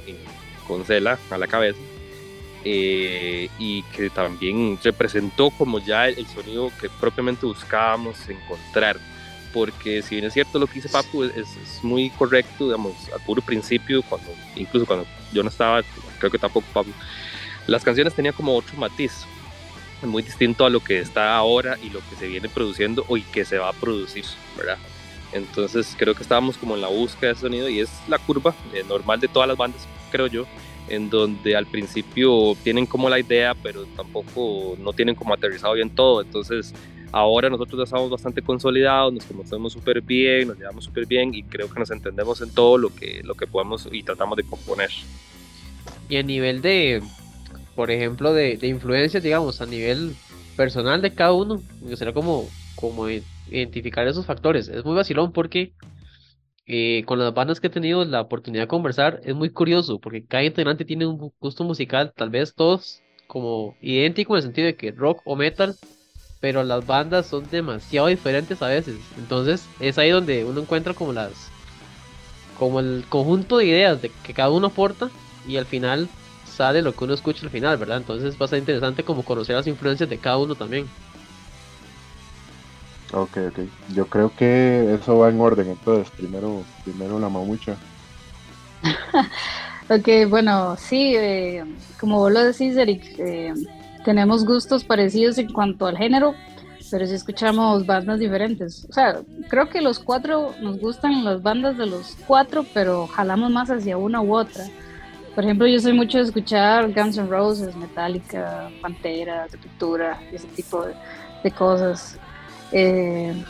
con 0.67 0.85
Cela 0.85 1.17
a 1.31 1.37
la 1.37 1.47
cabeza. 1.47 1.79
Eh, 2.65 3.47
y 3.57 3.83
que 3.83 4.09
también 4.09 4.77
representó 4.83 5.49
como 5.49 5.79
ya 5.79 6.09
el 6.09 6.27
sonido 6.27 6.69
que 6.81 6.89
propiamente 6.89 7.45
buscábamos 7.45 8.27
encontrar 8.27 8.99
porque 9.53 10.01
si 10.01 10.15
bien 10.15 10.25
es 10.25 10.33
cierto 10.33 10.59
lo 10.59 10.67
que 10.67 10.75
dice 10.75 10.89
Papu, 10.89 11.23
es, 11.23 11.35
es, 11.35 11.83
muy 11.83 12.09
correcto, 12.11 12.65
digamos, 12.65 12.93
al 13.13 13.21
puro 13.21 13.41
principio, 13.41 14.01
cuando, 14.03 14.29
incluso 14.55 14.85
cuando 14.85 15.05
yo 15.31 15.43
no 15.43 15.49
estaba, 15.49 15.81
creo 16.17 16.31
que 16.31 16.39
tampoco 16.39 16.67
Papu, 16.73 16.91
las 17.67 17.83
canciones 17.83 18.13
tenían 18.13 18.33
como 18.33 18.55
otro 18.55 18.77
matiz, 18.77 19.25
muy 20.01 20.23
distinto 20.23 20.65
a 20.65 20.69
lo 20.69 20.79
que 20.79 20.99
está 20.99 21.35
ahora 21.35 21.77
y 21.83 21.89
lo 21.89 21.99
que 22.09 22.15
se 22.17 22.27
viene 22.27 22.47
produciendo 22.49 23.03
o 23.07 23.17
y 23.17 23.21
que 23.21 23.45
se 23.45 23.57
va 23.57 23.69
a 23.69 23.73
producir, 23.73 24.23
¿verdad? 24.57 24.77
Entonces 25.31 25.95
creo 25.97 26.15
que 26.15 26.23
estábamos 26.23 26.57
como 26.57 26.75
en 26.75 26.81
la 26.81 26.87
búsqueda 26.87 27.33
de 27.33 27.39
sonido 27.39 27.69
y 27.69 27.79
es 27.79 27.89
la 28.07 28.17
curva 28.17 28.55
eh, 28.73 28.83
normal 28.87 29.19
de 29.19 29.27
todas 29.27 29.47
las 29.47 29.57
bandas, 29.57 29.87
creo 30.11 30.27
yo, 30.27 30.45
en 30.87 31.09
donde 31.09 31.55
al 31.55 31.67
principio 31.67 32.55
tienen 32.63 32.85
como 32.85 33.09
la 33.09 33.19
idea, 33.19 33.53
pero 33.61 33.85
tampoco 33.95 34.75
no 34.79 34.93
tienen 34.93 35.15
como 35.15 35.33
aterrizado 35.33 35.73
bien 35.73 35.89
todo, 35.89 36.21
entonces 36.21 36.73
Ahora 37.11 37.49
nosotros 37.49 37.79
ya 37.79 37.83
estamos 37.83 38.09
bastante 38.09 38.41
consolidados, 38.41 39.13
nos 39.13 39.25
conocemos 39.25 39.73
súper 39.73 40.01
bien, 40.01 40.47
nos 40.47 40.57
llevamos 40.57 40.85
súper 40.85 41.05
bien 41.05 41.33
y 41.33 41.43
creo 41.43 41.69
que 41.69 41.79
nos 41.79 41.89
entendemos 41.91 42.41
en 42.41 42.53
todo 42.53 42.77
lo 42.77 42.93
que, 42.93 43.21
lo 43.23 43.35
que 43.35 43.47
podemos 43.47 43.87
y 43.91 44.03
tratamos 44.03 44.37
de 44.37 44.43
componer. 44.43 44.89
Y 46.07 46.17
a 46.17 46.23
nivel 46.23 46.61
de, 46.61 47.01
por 47.75 47.89
ejemplo, 47.91 48.33
de, 48.33 48.57
de 48.57 49.19
digamos, 49.21 49.61
a 49.61 49.65
nivel 49.65 50.13
personal 50.59 51.01
de 51.01 51.13
cada 51.13 51.31
uno. 51.31 51.61
Gustaría 51.79 52.13
como, 52.13 52.47
como 52.75 53.07
identificar 53.07 54.05
esos 54.07 54.25
factores. 54.25 54.67
Es 54.67 54.83
muy 54.83 54.93
vacilón 54.93 55.31
porque 55.31 55.71
eh, 56.65 57.03
con 57.05 57.17
las 57.17 57.33
bandas 57.33 57.61
que 57.61 57.67
he 57.67 57.69
tenido 57.69 58.03
la 58.03 58.21
oportunidad 58.21 58.63
de 58.63 58.67
conversar, 58.67 59.21
es 59.23 59.33
muy 59.33 59.51
curioso 59.51 59.99
porque 59.99 60.25
cada 60.25 60.43
integrante 60.43 60.83
tiene 60.83 61.05
un 61.05 61.31
gusto 61.39 61.63
musical, 61.63 62.11
tal 62.13 62.29
vez 62.29 62.53
todos 62.53 63.01
como 63.25 63.77
idéntico 63.81 64.33
en 64.33 64.37
el 64.37 64.43
sentido 64.43 64.65
de 64.67 64.75
que 64.75 64.91
rock 64.91 65.21
o 65.23 65.35
metal, 65.37 65.75
pero 66.39 66.63
las 66.63 66.85
bandas 66.85 67.27
son 67.27 67.49
demasiado 67.49 68.07
diferentes 68.07 68.61
a 68.61 68.67
veces. 68.67 68.97
Entonces 69.17 69.65
es 69.79 69.97
ahí 69.97 70.09
donde 70.09 70.45
uno 70.45 70.61
encuentra 70.61 70.93
como 70.93 71.13
las 71.13 71.31
como 72.57 72.81
el 72.81 73.05
conjunto 73.07 73.57
de 73.57 73.65
ideas 73.65 74.01
de 74.01 74.11
que 74.23 74.33
cada 74.33 74.49
uno 74.49 74.67
aporta 74.67 75.09
y 75.47 75.55
al 75.55 75.65
final 75.65 76.09
sale 76.45 76.81
lo 76.81 76.93
que 76.93 77.05
uno 77.05 77.13
escucha 77.13 77.45
al 77.45 77.51
final, 77.51 77.77
¿verdad? 77.77 77.97
Entonces 77.97 78.35
va 78.39 78.45
a 78.45 78.49
ser 78.49 78.59
interesante 78.59 79.03
como 79.03 79.23
conocer 79.23 79.55
las 79.55 79.67
influencias 79.67 80.09
de 80.09 80.17
cada 80.17 80.37
uno 80.37 80.55
también. 80.55 80.87
Ok, 83.13 83.37
ok. 83.47 83.59
Yo 83.95 84.05
creo 84.07 84.31
que 84.35 84.93
eso 84.93 85.17
va 85.17 85.29
en 85.29 85.39
orden, 85.39 85.69
entonces, 85.69 86.11
primero, 86.15 86.63
primero 86.83 87.17
la 87.17 87.29
mamucha. 87.29 87.75
ok, 89.89 90.29
bueno, 90.29 90.75
sí, 90.77 91.15
eh, 91.15 91.63
como 91.99 92.19
vos 92.19 92.31
lo 92.31 92.43
decís, 92.43 92.75
Eric, 92.77 93.03
eh, 93.17 93.53
tenemos 94.03 94.45
gustos 94.45 94.83
parecidos 94.83 95.37
en 95.37 95.51
cuanto 95.51 95.85
al 95.85 95.97
género, 95.97 96.35
pero 96.89 97.05
sí 97.05 97.13
escuchamos 97.13 97.85
bandas 97.85 98.19
diferentes. 98.19 98.85
O 98.89 98.93
sea, 98.93 99.19
creo 99.47 99.69
que 99.69 99.81
los 99.81 99.99
cuatro 99.99 100.53
nos 100.61 100.79
gustan 100.79 101.23
las 101.23 101.41
bandas 101.41 101.77
de 101.77 101.85
los 101.85 102.17
cuatro, 102.25 102.65
pero 102.73 103.07
jalamos 103.07 103.51
más 103.51 103.69
hacia 103.69 103.97
una 103.97 104.21
u 104.21 104.35
otra. 104.35 104.65
Por 105.35 105.43
ejemplo, 105.43 105.67
yo 105.67 105.79
soy 105.79 105.93
mucho 105.93 106.17
de 106.17 106.25
escuchar 106.25 106.91
Guns 106.91 107.17
N' 107.17 107.27
Roses, 107.27 107.75
Metallica, 107.75 108.69
Pantera, 108.81 109.47
Sepultura, 109.47 110.19
ese 110.31 110.47
tipo 110.47 110.85
de 111.43 111.51
cosas. 111.51 112.17
Eh, 112.71 113.43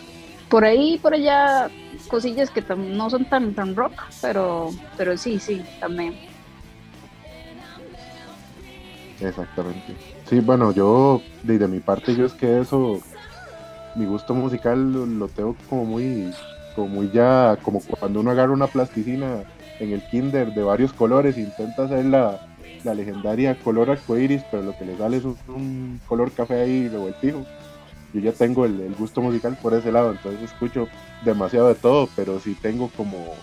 por 0.49 0.65
ahí, 0.65 0.97
por 0.97 1.13
allá, 1.13 1.69
cosillas 2.07 2.49
que 2.49 2.63
no 2.75 3.09
son 3.09 3.25
tan, 3.25 3.53
tan 3.53 3.75
rock, 3.75 3.93
pero, 4.21 4.71
pero 4.97 5.15
sí, 5.17 5.39
sí, 5.39 5.63
también. 5.79 6.15
Exactamente. 9.21 9.95
Sí, 10.29 10.39
bueno, 10.39 10.71
yo, 10.71 11.21
de, 11.43 11.67
mi 11.67 11.79
parte, 11.79 12.15
yo 12.15 12.25
es 12.25 12.33
que 12.33 12.59
eso, 12.59 13.01
mi 13.95 14.05
gusto 14.05 14.33
musical 14.33 15.17
lo, 15.17 15.27
tengo 15.27 15.55
como 15.69 15.85
muy, 15.85 16.31
como 16.75 16.87
muy 16.87 17.09
ya, 17.11 17.57
como 17.61 17.81
cuando 17.81 18.19
uno 18.19 18.31
agarra 18.31 18.53
una 18.53 18.67
plasticina 18.67 19.43
en 19.79 19.91
el 19.91 20.01
kinder 20.03 20.53
de 20.53 20.63
varios 20.63 20.93
colores 20.93 21.37
e 21.37 21.41
intenta 21.41 21.83
hacer 21.83 22.05
la, 22.05 22.39
la 22.83 22.93
legendaria 22.93 23.55
color 23.55 23.89
arcoiris, 23.89 24.43
pero 24.51 24.63
lo 24.63 24.77
que 24.77 24.85
le 24.85 24.97
sale 24.97 25.17
es 25.17 25.23
un, 25.25 25.99
color 26.07 26.31
café 26.31 26.61
ahí 26.61 26.87
revueltijo 26.87 27.45
yo 28.13 28.21
ya 28.21 28.31
tengo 28.31 28.65
el, 28.65 28.95
gusto 28.97 29.21
musical 29.21 29.57
por 29.61 29.73
ese 29.73 29.91
lado, 29.91 30.11
entonces 30.11 30.41
escucho 30.41 30.87
demasiado 31.23 31.67
de 31.67 31.75
todo, 31.75 32.09
pero 32.15 32.39
sí 32.39 32.55
tengo 32.59 32.89
como, 32.95 33.35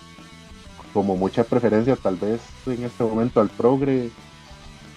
como 0.93 1.17
mucha 1.17 1.45
preferencia 1.45 1.97
tal 1.97 2.17
vez 2.17 2.41
en 2.67 2.83
este 2.85 3.05
momento 3.05 3.41
al 3.41 3.49
progre. 3.49 4.11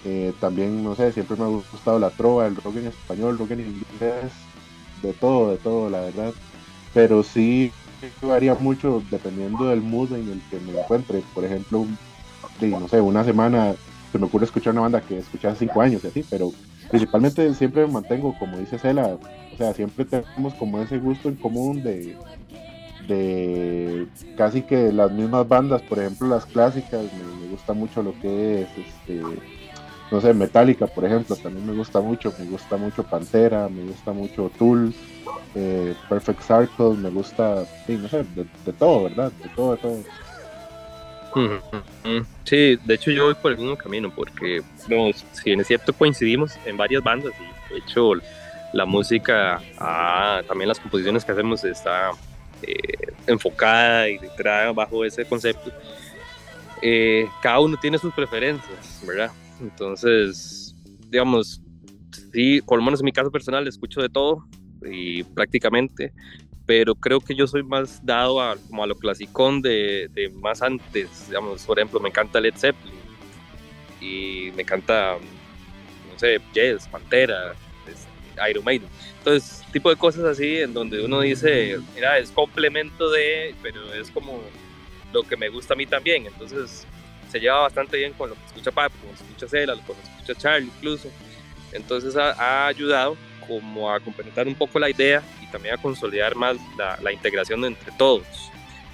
Eh, 0.04 0.32
también, 0.40 0.82
no 0.82 0.94
sé, 0.94 1.12
siempre 1.12 1.36
me 1.36 1.44
ha 1.44 1.48
gustado 1.48 1.98
la 1.98 2.10
trova, 2.10 2.46
el 2.46 2.56
rock 2.56 2.76
en 2.76 2.86
español, 2.86 3.38
rock 3.38 3.50
en 3.52 3.60
inglés, 3.60 4.32
de 5.02 5.12
todo, 5.12 5.50
de 5.50 5.58
todo, 5.58 5.90
la 5.90 6.00
verdad. 6.00 6.32
Pero 6.94 7.22
sí 7.22 7.72
varía 8.22 8.54
mucho 8.54 9.02
dependiendo 9.10 9.66
del 9.66 9.82
mood 9.82 10.12
en 10.12 10.28
el 10.28 10.40
que 10.50 10.58
me 10.60 10.78
encuentre. 10.78 11.22
Por 11.34 11.44
ejemplo, 11.44 11.86
no 12.60 12.88
sé, 12.88 13.00
una 13.00 13.24
semana 13.24 13.74
se 14.12 14.18
me 14.18 14.26
ocurre 14.26 14.44
escuchar 14.44 14.72
una 14.72 14.82
banda 14.82 15.00
que 15.00 15.18
escuché 15.18 15.48
hace 15.48 15.66
cinco 15.66 15.80
años 15.80 16.02
y 16.04 16.08
así, 16.08 16.24
pero 16.28 16.52
principalmente 16.88 17.54
siempre 17.54 17.86
me 17.86 17.92
mantengo, 17.92 18.34
como 18.38 18.58
dice 18.58 18.78
Cela, 18.78 19.18
o 19.52 19.56
sea, 19.56 19.72
siempre 19.72 20.04
tenemos 20.04 20.54
como 20.54 20.80
ese 20.80 20.98
gusto 20.98 21.28
en 21.28 21.36
común 21.36 21.82
de, 21.82 22.16
de 23.06 24.08
casi 24.36 24.62
que 24.62 24.92
las 24.92 25.12
mismas 25.12 25.46
bandas, 25.46 25.82
por 25.82 25.98
ejemplo 26.00 26.28
las 26.28 26.44
clásicas, 26.46 27.04
me, 27.40 27.48
gusta 27.48 27.72
mucho 27.72 28.02
lo 28.02 28.18
que 28.20 28.62
es, 28.62 28.68
este, 28.78 29.22
no 30.10 30.20
sé, 30.20 30.34
Metallica, 30.34 30.86
por 30.86 31.04
ejemplo, 31.04 31.36
también 31.36 31.66
me 31.66 31.74
gusta 31.74 32.00
mucho, 32.00 32.34
me 32.38 32.44
gusta 32.46 32.76
mucho 32.76 33.04
Pantera, 33.04 33.68
me 33.68 33.84
gusta 33.84 34.12
mucho 34.12 34.50
Tool, 34.58 34.92
eh, 35.54 35.94
Perfect 36.08 36.42
Circle, 36.42 36.96
me 36.96 37.10
gusta, 37.10 37.64
sí, 37.86 37.96
no 37.96 38.08
sé, 38.08 38.24
de, 38.34 38.72
todo, 38.72 39.04
¿verdad? 39.04 39.30
De 39.32 39.48
todo, 39.50 39.76
de 39.76 39.82
todo. 39.82 39.98
Sí, 42.42 42.76
de 42.84 42.94
hecho 42.94 43.12
yo 43.12 43.26
voy 43.26 43.34
por 43.34 43.52
el 43.52 43.58
mismo 43.58 43.76
camino 43.76 44.12
porque, 44.12 44.62
si 44.78 45.44
bien 45.44 45.60
es 45.60 45.66
cierto, 45.68 45.92
coincidimos 45.92 46.58
en 46.64 46.76
varias 46.76 47.04
bandas 47.04 47.32
y 47.38 47.72
de 47.72 47.78
hecho 47.78 48.14
la 48.72 48.84
música, 48.84 49.60
ah, 49.78 50.42
también 50.48 50.68
las 50.68 50.80
composiciones 50.80 51.24
que 51.24 51.30
hacemos 51.32 51.62
está 51.64 52.10
eh, 52.62 53.12
enfocada 53.28 54.08
y 54.08 54.18
detrás 54.18 54.74
bajo 54.74 55.04
ese 55.04 55.24
concepto. 55.24 55.70
Eh, 56.82 57.28
cada 57.42 57.60
uno 57.60 57.76
tiene 57.76 57.98
sus 57.98 58.12
preferencias, 58.12 59.02
¿verdad? 59.06 59.30
Entonces, 59.60 60.74
digamos, 61.08 61.60
sí, 62.32 62.60
por 62.62 62.78
lo 62.78 62.84
menos 62.84 63.00
en 63.00 63.04
mi 63.04 63.12
caso 63.12 63.30
personal 63.30 63.66
escucho 63.66 64.00
de 64.00 64.08
todo 64.08 64.46
y 64.82 65.22
prácticamente, 65.24 66.12
pero 66.66 66.94
creo 66.94 67.20
que 67.20 67.34
yo 67.34 67.46
soy 67.46 67.62
más 67.62 68.04
dado 68.04 68.40
a, 68.40 68.56
como 68.56 68.84
a 68.84 68.86
lo 68.86 68.94
clasicón 68.94 69.60
de, 69.60 70.08
de, 70.12 70.30
más 70.30 70.62
antes, 70.62 71.28
digamos, 71.28 71.64
por 71.64 71.78
ejemplo, 71.78 72.00
me 72.00 72.08
encanta 72.08 72.40
Led 72.40 72.54
Zeppelin 72.56 72.94
y 74.00 74.52
me 74.56 74.62
encanta, 74.62 75.16
no 76.10 76.18
sé, 76.18 76.40
Jazz, 76.54 76.88
Pantera, 76.88 77.54
Iron 78.48 78.64
Maiden. 78.64 78.88
Entonces, 79.18 79.62
tipo 79.72 79.90
de 79.90 79.96
cosas 79.96 80.24
así 80.24 80.58
en 80.58 80.72
donde 80.72 81.04
uno 81.04 81.20
dice, 81.20 81.78
mira, 81.94 82.18
es 82.18 82.30
complemento 82.30 83.10
de, 83.10 83.54
pero 83.62 83.92
es 83.92 84.10
como 84.10 84.40
lo 85.12 85.22
que 85.24 85.36
me 85.36 85.48
gusta 85.48 85.74
a 85.74 85.76
mí 85.76 85.86
también. 85.86 86.26
Entonces, 86.26 86.86
se 87.30 87.40
lleva 87.40 87.60
bastante 87.60 87.96
bien 87.96 88.12
con 88.12 88.30
lo 88.30 88.34
que 88.36 88.44
escucha 88.46 88.70
Papi, 88.70 88.96
con 88.98 89.10
lo 89.10 89.16
que 89.16 89.22
escucha 89.24 89.48
Cela, 89.48 89.74
con 89.74 89.96
lo 89.96 90.02
que 90.02 90.08
escucha 90.08 90.34
Charlie 90.34 90.70
incluso. 90.76 91.08
Entonces, 91.72 92.16
ha, 92.16 92.32
ha 92.32 92.66
ayudado 92.66 93.16
como 93.46 93.90
a 93.90 94.00
complementar 94.00 94.46
un 94.46 94.54
poco 94.54 94.78
la 94.78 94.90
idea 94.90 95.22
también 95.50 95.74
a 95.74 95.78
consolidar 95.78 96.34
más 96.34 96.56
la, 96.76 96.98
la, 97.02 97.12
integración 97.12 97.64
entre 97.64 97.92
todos. 97.92 98.26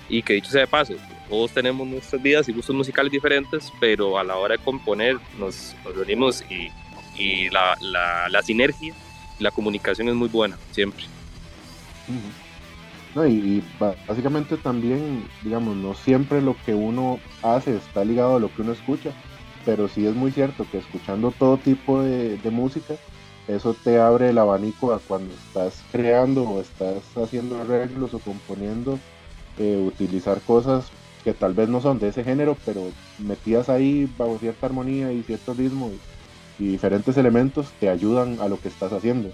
Y 0.08 0.22
que 0.22 0.34
dicho 0.34 0.50
sea 0.50 0.62
de 0.62 0.66
paso, 0.66 0.94
todos 1.28 1.52
tenemos 1.52 1.86
nuestras 1.86 2.22
vidas 2.22 2.48
y 2.48 2.52
gustos 2.52 2.74
musicales 2.74 3.10
diferentes, 3.10 3.72
pero 3.80 4.18
a 4.18 4.24
la 4.24 4.36
hora 4.36 4.56
de 4.56 4.62
componer 4.62 5.18
nos, 5.38 5.74
nos 5.84 5.94
reunimos 5.94 6.44
y, 6.50 6.70
y 7.16 7.50
la, 7.50 7.76
la, 7.80 8.28
la, 8.28 8.42
sinergia 8.42 8.94
y 9.38 9.42
la 9.42 9.50
comunicación 9.50 10.08
es 10.08 10.14
muy 10.14 10.28
buena, 10.28 10.56
siempre. 10.70 11.04
No, 13.16 13.26
y, 13.26 13.64
básicamente 14.06 14.58
también, 14.58 15.26
digamos, 15.42 15.74
no 15.74 15.94
siempre 15.94 16.42
lo 16.42 16.54
que 16.66 16.74
uno 16.74 17.18
hace 17.42 17.74
está 17.76 18.04
ligado 18.04 18.36
a 18.36 18.38
lo 18.38 18.54
que 18.54 18.60
uno 18.60 18.72
escucha, 18.72 19.10
pero 19.64 19.88
sí 19.88 20.06
es 20.06 20.14
muy 20.14 20.30
cierto 20.32 20.66
que 20.70 20.76
escuchando 20.76 21.30
todo 21.30 21.56
tipo 21.56 22.02
de, 22.02 22.38
música, 22.50 22.94
eso 23.48 23.74
te 23.82 23.98
abre 23.98 24.28
el 24.28 24.38
abanico 24.38 24.92
a 24.92 24.98
cuando 24.98 25.32
estás 25.32 25.82
creando 25.90 26.42
o 26.42 26.60
estás 26.60 27.02
haciendo 27.16 27.58
arreglos 27.58 28.12
o 28.12 28.18
componiendo, 28.18 28.98
eh, 29.56 29.82
utilizar 29.82 30.42
cosas 30.42 30.90
que 31.24 31.32
tal 31.32 31.54
vez 31.54 31.70
no 31.70 31.80
son 31.80 31.98
de 31.98 32.08
ese 32.08 32.22
género, 32.22 32.54
pero 32.66 32.82
metidas 33.18 33.70
ahí 33.70 34.12
bajo 34.18 34.36
cierta 34.38 34.66
armonía 34.66 35.10
y 35.10 35.22
cierto 35.22 35.54
ritmo 35.54 35.90
y, 36.58 36.66
diferentes 36.66 37.16
elementos 37.16 37.72
te 37.80 37.88
ayudan 37.88 38.40
a 38.42 38.48
lo 38.48 38.60
que 38.60 38.68
estás 38.68 38.92
haciendo. 38.92 39.30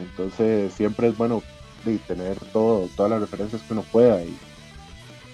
Entonces 0.00 0.72
siempre 0.72 1.06
es 1.08 1.16
bueno 1.16 1.44
tener 1.94 2.36
todo, 2.52 2.88
todas 2.96 3.10
las 3.10 3.20
referencias 3.20 3.62
que 3.62 3.72
uno 3.72 3.82
pueda 3.82 4.22
y, 4.22 4.36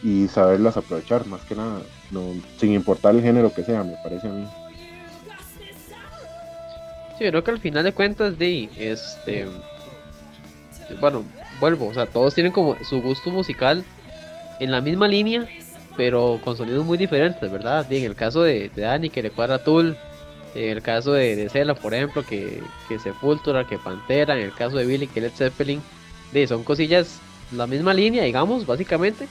y 0.02 0.28
saberlas 0.28 0.76
aprovechar, 0.76 1.26
más 1.26 1.42
que 1.42 1.54
nada, 1.54 1.80
no, 2.10 2.22
sin 2.58 2.72
importar 2.72 3.14
el 3.14 3.22
género 3.22 3.52
que 3.52 3.64
sea, 3.64 3.82
me 3.82 3.96
parece 4.02 4.28
a 4.28 4.32
mí. 4.32 4.46
Sí, 7.18 7.28
creo 7.28 7.44
que 7.44 7.50
al 7.50 7.60
final 7.60 7.84
de 7.84 7.92
cuentas, 7.92 8.38
de 8.38 8.68
este. 8.76 9.46
Bueno, 11.00 11.24
vuelvo, 11.60 11.88
o 11.88 11.94
sea, 11.94 12.06
todos 12.06 12.34
tienen 12.34 12.52
como 12.52 12.76
su 12.84 13.00
gusto 13.00 13.30
musical 13.30 13.84
en 14.60 14.70
la 14.70 14.80
misma 14.80 15.08
línea, 15.08 15.46
pero 15.96 16.40
con 16.44 16.56
sonidos 16.56 16.84
muy 16.84 16.98
diferentes, 16.98 17.50
¿verdad? 17.50 17.90
en 17.90 18.04
el 18.04 18.14
caso 18.14 18.42
de, 18.42 18.70
Dani, 18.74 19.10
que 19.10 19.22
le 19.22 19.30
cuadra 19.30 19.62
Tool, 19.62 19.96
en 20.54 20.70
el 20.70 20.82
caso 20.82 21.12
de, 21.12 21.36
de 21.36 21.48
Cela, 21.48 21.74
por 21.74 21.94
ejemplo, 21.94 22.24
que, 22.24 22.62
que 22.88 22.98
Sepultura, 22.98 23.66
que 23.66 23.78
Pantera, 23.78 24.36
en 24.36 24.42
el 24.42 24.52
caso 24.52 24.76
de 24.76 24.86
Billy, 24.86 25.06
que 25.06 25.20
Led 25.20 25.32
Zeppelin, 25.32 25.80
de, 26.32 26.46
son 26.46 26.64
cosillas, 26.64 27.20
la 27.52 27.66
misma 27.66 27.94
línea, 27.94 28.24
digamos, 28.24 28.66
básicamente, 28.66 29.28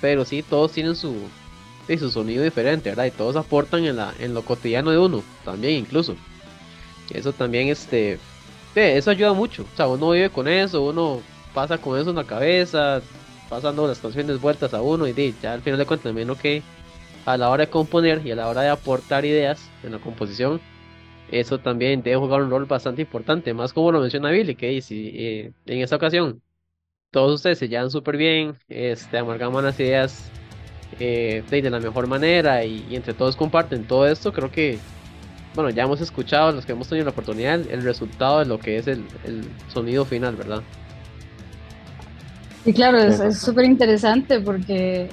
pero 0.00 0.24
sí, 0.24 0.42
todos 0.42 0.72
tienen 0.72 0.94
su, 0.94 1.14
su 1.88 2.10
sonido 2.10 2.42
diferente, 2.42 2.90
¿verdad? 2.90 3.06
Y 3.06 3.10
todos 3.10 3.36
aportan 3.36 3.84
en, 3.84 3.96
la, 3.96 4.14
en 4.18 4.34
lo 4.34 4.42
cotidiano 4.42 4.90
de 4.90 4.98
uno, 4.98 5.22
también 5.44 5.74
incluso. 5.74 6.16
Eso 7.10 7.32
también, 7.32 7.68
este, 7.68 8.18
eso 8.74 9.10
ayuda 9.10 9.32
mucho. 9.32 9.64
O 9.72 9.76
sea, 9.76 9.86
uno 9.86 10.10
vive 10.10 10.30
con 10.30 10.48
eso, 10.48 10.82
uno 10.82 11.20
pasa 11.54 11.78
con 11.78 11.98
eso 11.98 12.10
en 12.10 12.16
la 12.16 12.24
cabeza, 12.24 13.00
pasando 13.48 13.86
las 13.86 13.98
canciones 13.98 14.40
vueltas 14.40 14.74
a 14.74 14.82
uno 14.82 15.06
y 15.06 15.34
ya 15.42 15.54
al 15.54 15.62
final 15.62 15.78
de 15.78 15.86
cuentas, 15.86 16.14
lo 16.14 16.36
que 16.36 16.62
a 17.24 17.36
la 17.36 17.48
hora 17.50 17.64
de 17.64 17.70
componer 17.70 18.24
y 18.24 18.30
a 18.30 18.36
la 18.36 18.48
hora 18.48 18.62
de 18.62 18.68
aportar 18.68 19.24
ideas 19.24 19.68
en 19.82 19.92
la 19.92 19.98
composición, 19.98 20.60
eso 21.30 21.58
también 21.58 22.02
debe 22.02 22.16
jugar 22.16 22.42
un 22.42 22.50
rol 22.50 22.66
bastante 22.66 23.02
importante, 23.02 23.52
más 23.54 23.72
como 23.72 23.92
lo 23.92 24.00
menciona 24.00 24.30
Billy, 24.30 24.54
que 24.54 24.68
dice, 24.68 24.94
eh, 24.94 25.52
en 25.66 25.80
esta 25.80 25.96
ocasión 25.96 26.40
todos 27.10 27.36
ustedes 27.36 27.58
se 27.58 27.68
llevan 27.68 27.90
súper 27.90 28.16
bien, 28.16 28.56
este, 28.68 29.18
amalgaman 29.18 29.64
las 29.64 29.80
ideas 29.80 30.30
eh, 31.00 31.42
de, 31.48 31.70
la 31.70 31.80
mejor 31.80 32.06
manera 32.06 32.64
y, 32.64 32.84
entre 32.90 33.14
todos 33.14 33.36
comparten 33.36 33.84
todo 33.84 34.06
esto, 34.06 34.32
creo 34.32 34.50
que, 34.50 34.78
bueno, 35.54 35.70
ya 35.70 35.84
hemos 35.84 36.00
escuchado, 36.00 36.52
los 36.52 36.66
que 36.66 36.72
hemos 36.72 36.88
tenido 36.88 37.06
la 37.06 37.12
oportunidad, 37.12 37.60
el 37.70 37.82
resultado 37.82 38.40
de 38.40 38.46
lo 38.46 38.58
que 38.58 38.76
es 38.78 38.86
el, 38.86 39.04
sonido 39.68 40.04
final, 40.04 40.36
¿verdad? 40.36 40.62
Y 42.64 42.72
claro, 42.72 42.98
es 42.98 43.38
súper 43.38 43.64
interesante 43.64 44.40
porque 44.40 45.08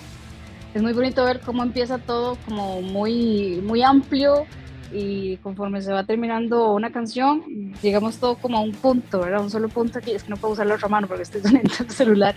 es 0.74 0.82
muy 0.82 0.92
bonito 0.92 1.24
ver 1.24 1.40
cómo 1.40 1.64
empieza 1.64 2.00
todo 2.00 2.36
como 2.46 2.82
muy, 2.82 3.62
muy 3.64 3.84
amplio 3.84 4.46
y 4.94 5.38
conforme 5.38 5.82
se 5.82 5.92
va 5.92 6.04
terminando 6.04 6.72
una 6.74 6.92
canción, 6.92 7.74
llegamos 7.82 8.18
todo 8.18 8.36
como 8.36 8.58
a 8.58 8.62
un 8.62 8.72
punto, 8.72 9.22
¿verdad? 9.22 9.42
Un 9.42 9.50
solo 9.50 9.68
punto 9.70 10.00
aquí, 10.00 10.12
es 10.12 10.24
que 10.24 10.30
no 10.30 10.38
puedo 10.38 10.54
usar 10.54 10.68
la 10.68 10.76
otra 10.76 10.88
mano 10.88 11.08
porque 11.08 11.24
estoy 11.24 11.42
sonando 11.44 11.74
el 11.80 11.90
celular. 11.90 12.36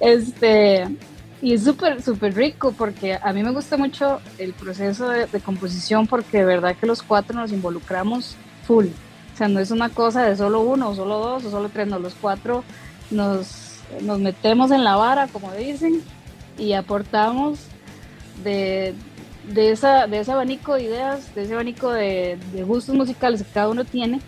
Este, 0.00 0.88
y 1.40 1.54
es 1.54 1.64
súper, 1.64 2.02
súper 2.02 2.34
rico 2.34 2.72
porque 2.76 3.18
a 3.20 3.32
mí 3.32 3.42
me 3.42 3.50
gusta 3.50 3.76
mucho 3.76 4.20
el 4.38 4.52
proceso 4.52 5.08
de, 5.08 5.26
composición 5.40 6.06
porque 6.06 6.38
de 6.38 6.44
verdad 6.44 6.76
que 6.76 6.86
los 6.86 7.02
cuatro 7.02 7.38
nos 7.38 7.52
involucramos 7.52 8.36
full. 8.66 8.86
O 8.86 9.36
sea, 9.36 9.48
no 9.48 9.60
es 9.60 9.70
una 9.70 9.88
cosa 9.88 10.24
de 10.24 10.36
solo 10.36 10.60
uno, 10.60 10.90
o 10.90 10.94
solo 10.94 11.18
dos, 11.18 11.44
o 11.44 11.50
solo 11.50 11.68
tres, 11.68 11.88
no, 11.88 11.98
los 11.98 12.14
cuatro 12.14 12.64
nos, 13.10 13.80
nos 14.02 14.18
metemos 14.18 14.70
en 14.70 14.84
la 14.84 14.96
vara, 14.96 15.26
como 15.28 15.52
dicen, 15.52 16.02
y 16.58 16.74
aportamos 16.74 17.60
de, 18.44 18.94
de, 19.48 19.70
esa, 19.72 20.06
de 20.06 20.20
ese 20.20 20.32
abanico 20.32 20.74
de 20.74 20.84
ideas, 20.84 21.34
de 21.34 21.42
ese 21.42 21.54
abanico 21.54 21.90
de, 21.90 22.38
gustos 22.66 22.94
musicales 22.94 23.42
que 23.42 23.50
cada 23.50 23.68
uno 23.68 23.84
tiene, 23.84 24.20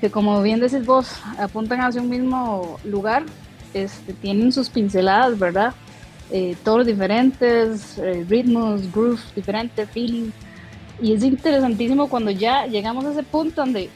que 0.00 0.10
como 0.10 0.42
bien 0.42 0.60
decís 0.60 0.84
vos, 0.84 1.20
apuntan 1.38 1.80
hacia 1.80 2.00
un 2.00 2.10
mismo 2.10 2.78
lugar, 2.84 3.24
este, 3.72 4.12
tienen 4.12 4.52
sus 4.52 4.68
pinceladas, 4.68 5.38
¿verdad? 5.38 5.74
Eh, 6.30 6.56
todos 6.64 6.86
diferentes, 6.86 7.98
eh, 7.98 8.24
ritmos, 8.28 8.90
grooves 8.92 9.34
diferentes, 9.34 9.88
feeling. 9.90 10.30
Y 11.00 11.12
es 11.12 11.24
interesantísimo 11.24 12.08
cuando 12.08 12.30
ya 12.30 12.66
llegamos 12.66 13.04
a 13.04 13.12
ese 13.12 13.22
punto 13.22 13.62
donde, 13.62 13.90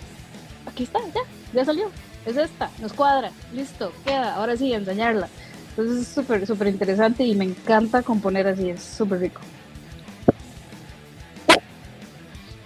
aquí 0.67 0.85
está, 0.85 0.99
ya, 1.15 1.21
ya 1.55 1.65
salió, 1.65 1.91
es 2.27 2.37
esta, 2.37 2.71
nos 2.81 2.93
cuadra, 2.93 3.31
listo, 3.55 3.93
queda, 4.05 4.35
ahora 4.35 4.57
sí, 4.57 4.73
enseñarla. 4.73 5.29
Entonces 5.71 6.03
es 6.03 6.09
súper, 6.09 6.45
súper 6.47 6.69
interesante 6.69 7.25
y 7.25 7.35
me 7.37 7.45
encanta 7.45 8.03
componer 8.03 8.49
así, 8.49 8.71
es 8.71 8.83
súper 8.83 9.21
rico. 9.21 9.41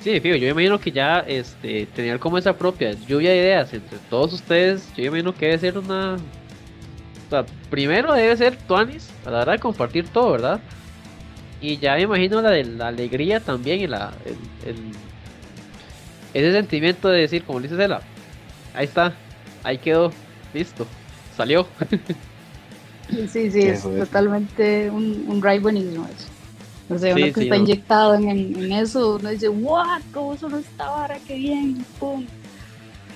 Sí, 0.02 0.18
fijo, 0.18 0.34
yo 0.34 0.48
imagino 0.48 0.80
que 0.80 0.90
ya 0.90 1.20
este, 1.20 1.86
tener 1.86 2.18
como 2.18 2.36
esa 2.36 2.56
propia 2.56 2.92
lluvia 2.92 3.30
de 3.30 3.36
ideas 3.36 3.72
entre 3.72 3.98
todos 4.10 4.32
ustedes, 4.32 4.92
yo 4.96 5.04
imagino 5.04 5.32
que 5.32 5.46
debe 5.46 5.58
ser 5.58 5.78
una... 5.78 6.14
O 6.14 7.30
sea, 7.30 7.46
primero 7.70 8.12
debe 8.12 8.36
ser 8.36 8.56
Tuanis, 8.56 9.10
a 9.24 9.30
la 9.30 9.42
hora 9.42 9.52
de 9.52 9.58
compartir 9.60 10.08
todo, 10.08 10.32
¿verdad? 10.32 10.60
Y 11.60 11.76
ya 11.76 11.94
me 11.94 12.02
imagino 12.02 12.42
la 12.42 12.50
de 12.50 12.64
la 12.64 12.88
alegría 12.88 13.38
también 13.38 13.80
y 13.80 13.86
la... 13.86 14.12
El, 14.66 14.76
ese 16.34 16.52
sentimiento 16.52 17.08
de 17.08 17.20
decir, 17.20 17.44
como 17.44 17.60
dice 17.60 17.76
Cela, 17.76 18.00
ahí 18.74 18.86
está, 18.86 19.14
ahí 19.62 19.78
quedó, 19.78 20.12
listo, 20.52 20.84
salió. 21.36 21.68
sí, 23.28 23.50
sí, 23.50 23.62
es, 23.62 23.82
totalmente 23.82 24.90
un, 24.90 25.26
un 25.28 25.42
ride 25.42 25.60
buenísimo 25.60 26.06
eso. 26.06 26.31
O 26.88 26.98
sea, 26.98 27.14
uno 27.14 27.32
que 27.32 27.42
está 27.42 27.56
inyectado 27.56 28.14
en, 28.14 28.28
en, 28.28 28.72
eso, 28.72 29.16
uno 29.16 29.30
dice, 29.30 29.48
what, 29.48 30.02
cómo 30.12 30.36
son 30.36 30.58
esta 30.58 30.90
vara, 30.90 31.18
qué 31.26 31.34
bien, 31.34 31.84
pum. 31.98 32.26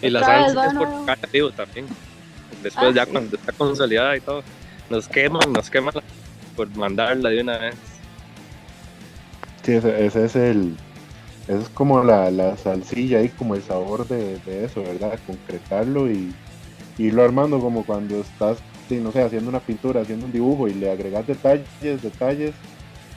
Y 0.00 0.10
la 0.10 0.20
sabes 0.20 0.48
es 0.48 0.74
por 0.74 1.04
creativo 1.04 1.50
también. 1.50 1.86
Después 2.62 2.86
ah, 2.88 2.92
ya 2.94 3.06
cuando 3.06 3.36
está 3.36 3.52
consolidada 3.52 4.16
y 4.16 4.20
todo, 4.20 4.42
nos 4.88 5.08
queman, 5.08 5.52
nos 5.52 5.68
queman 5.68 5.94
por 6.54 6.74
mandarla 6.76 7.30
de 7.30 7.40
una 7.40 7.58
vez. 7.58 7.74
Sí, 9.62 9.72
ese, 9.72 10.06
ese 10.06 10.24
es 10.24 10.36
el, 10.36 10.76
es 11.48 11.68
como 11.70 12.02
la, 12.02 12.30
la, 12.30 12.56
salsilla 12.56 13.22
y 13.22 13.28
como 13.30 13.54
el 13.54 13.62
sabor 13.62 14.06
de, 14.06 14.38
de, 14.38 14.64
eso, 14.64 14.82
¿verdad? 14.82 15.18
Concretarlo 15.26 16.10
y 16.10 16.32
irlo 16.98 17.24
armando 17.24 17.60
como 17.60 17.84
cuando 17.84 18.20
estás, 18.20 18.58
no 18.90 19.12
sé, 19.12 19.22
haciendo 19.22 19.50
una 19.50 19.60
pintura, 19.60 20.00
haciendo 20.00 20.26
un 20.26 20.32
dibujo 20.32 20.68
y 20.68 20.74
le 20.74 20.90
agregas 20.90 21.26
detalles, 21.26 22.02
detalles 22.02 22.54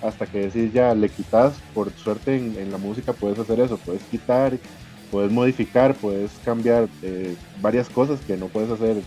hasta 0.02 0.26
que 0.26 0.50
decís 0.50 0.72
ya 0.74 0.94
le 0.96 1.10
quitas, 1.10 1.54
por 1.74 1.92
suerte 1.94 2.36
en, 2.36 2.72
la 2.72 2.78
música 2.78 3.14
puedes 3.14 3.40
hacer 3.40 3.60
eso, 3.60 3.78
puedes 3.78 4.02
quitar, 4.04 4.58
puedes 5.12 5.32
modificar, 5.32 5.96
puedes 5.96 6.32
cambiar 6.46 6.88
eh, 7.02 7.36
varias 7.62 7.90
cosas 7.90 8.20
que 8.22 8.38
no 8.38 8.48
puedes 8.48 8.70
hacer 8.70 8.98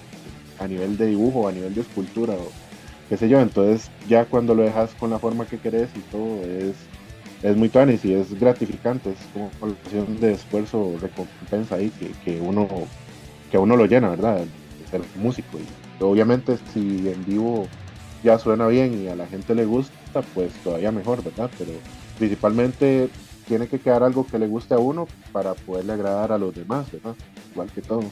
a 0.58 0.68
nivel 0.68 0.96
de 0.96 1.06
dibujo, 1.06 1.48
a 1.48 1.52
nivel 1.52 1.74
de 1.74 1.80
escultura 1.80 2.34
o 2.34 2.50
qué 3.08 3.16
sé 3.16 3.28
yo, 3.28 3.40
entonces 3.40 3.90
ya 4.08 4.24
cuando 4.26 4.54
lo 4.54 4.62
dejas 4.62 4.94
con 4.94 5.10
la 5.10 5.18
forma 5.18 5.46
que 5.46 5.58
querés 5.58 5.90
y 5.96 6.00
todo 6.00 6.42
es, 6.44 6.76
es 7.42 7.56
muy 7.56 7.68
tuanis 7.68 8.04
y 8.04 8.14
es 8.14 8.38
gratificante, 8.38 9.10
es 9.10 9.18
como 9.32 9.50
una 9.60 9.74
cuestión 9.74 10.20
de 10.20 10.32
esfuerzo, 10.32 10.96
recompensa 11.00 11.76
ahí 11.76 11.90
que, 11.90 12.12
que 12.24 12.40
uno 12.40 12.68
que 13.50 13.58
uno 13.58 13.76
lo 13.76 13.84
llena, 13.84 14.08
¿verdad? 14.08 14.38
De 14.38 14.86
ser 14.90 15.02
músico 15.16 15.58
y 15.58 16.02
obviamente 16.02 16.56
si 16.72 17.08
en 17.08 17.24
vivo 17.26 17.68
ya 18.24 18.38
suena 18.38 18.66
bien 18.66 19.02
y 19.02 19.08
a 19.08 19.16
la 19.16 19.26
gente 19.26 19.54
le 19.54 19.66
gusta, 20.12 20.22
pues 20.34 20.52
todavía 20.62 20.92
mejor, 20.92 21.22
¿verdad? 21.22 21.50
Pero 21.58 21.72
principalmente 22.18 23.08
tiene 23.48 23.66
que 23.66 23.78
quedar 23.78 24.02
algo 24.02 24.26
que 24.26 24.38
le 24.38 24.46
guste 24.46 24.74
a 24.74 24.78
uno 24.78 25.08
para 25.32 25.54
poderle 25.54 25.94
agradar 25.94 26.32
a 26.32 26.38
los 26.38 26.54
demás, 26.54 26.90
¿verdad? 26.92 27.14
Igual 27.52 27.70
que 27.70 27.82
todo. 27.82 28.02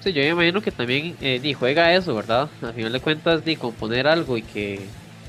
Sí, 0.00 0.12
yo 0.12 0.22
me 0.22 0.28
imagino 0.28 0.60
que 0.60 0.70
también 0.70 1.16
eh, 1.20 1.40
ni 1.42 1.54
juega 1.54 1.94
eso, 1.94 2.14
¿verdad? 2.14 2.50
Al 2.60 2.74
final 2.74 2.92
de 2.92 3.00
cuentas, 3.00 3.44
ni 3.46 3.56
componer 3.56 4.06
algo 4.06 4.36
y 4.36 4.42
que 4.42 4.86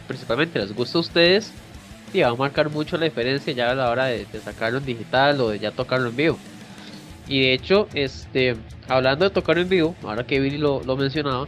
principalmente 0.07 0.59
les 0.59 0.75
guste 0.75 0.97
a 0.97 1.01
ustedes, 1.01 1.53
y 2.13 2.21
va 2.21 2.27
a 2.27 2.35
marcar 2.35 2.69
mucho 2.69 2.97
la 2.97 3.05
diferencia 3.05 3.53
ya 3.53 3.71
a 3.71 3.75
la 3.75 3.89
hora 3.89 4.05
de, 4.05 4.25
sacarlo 4.43 4.79
en 4.79 4.85
digital 4.85 5.39
o 5.41 5.49
de 5.49 5.59
ya 5.59 5.71
tocarlo 5.71 6.09
en 6.09 6.15
vivo. 6.15 6.37
Y 7.27 7.41
de 7.41 7.53
hecho, 7.53 7.87
este, 7.93 8.55
hablando 8.87 9.25
de 9.25 9.31
tocar 9.31 9.57
en 9.57 9.69
vivo, 9.69 9.95
ahora 10.03 10.25
que 10.25 10.39
Billy 10.39 10.57
lo, 10.57 10.83
lo 10.83 10.95
mencionaba, 10.95 11.47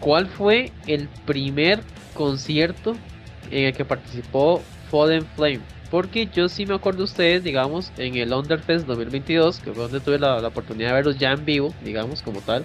¿cuál 0.00 0.26
fue 0.26 0.72
el 0.86 1.08
primer 1.26 1.80
concierto 2.14 2.96
en 3.50 3.66
el 3.66 3.74
que 3.74 3.84
participó 3.84 4.60
Fallen 4.90 5.24
Flame? 5.24 5.60
Porque 5.90 6.26
yo 6.26 6.48
sí 6.48 6.66
me 6.66 6.74
acuerdo 6.74 6.98
de 6.98 7.04
ustedes, 7.04 7.42
digamos, 7.42 7.92
en 7.96 8.16
el 8.16 8.32
Underfest 8.32 8.86
2022, 8.86 9.60
que 9.60 9.72
fue 9.72 9.84
donde 9.84 10.00
tuve 10.00 10.18
la, 10.18 10.40
la 10.40 10.48
oportunidad 10.48 10.90
de 10.90 10.94
verlos 10.94 11.18
ya 11.18 11.32
en 11.32 11.44
vivo, 11.44 11.74
digamos, 11.82 12.22
como 12.22 12.40
tal 12.40 12.64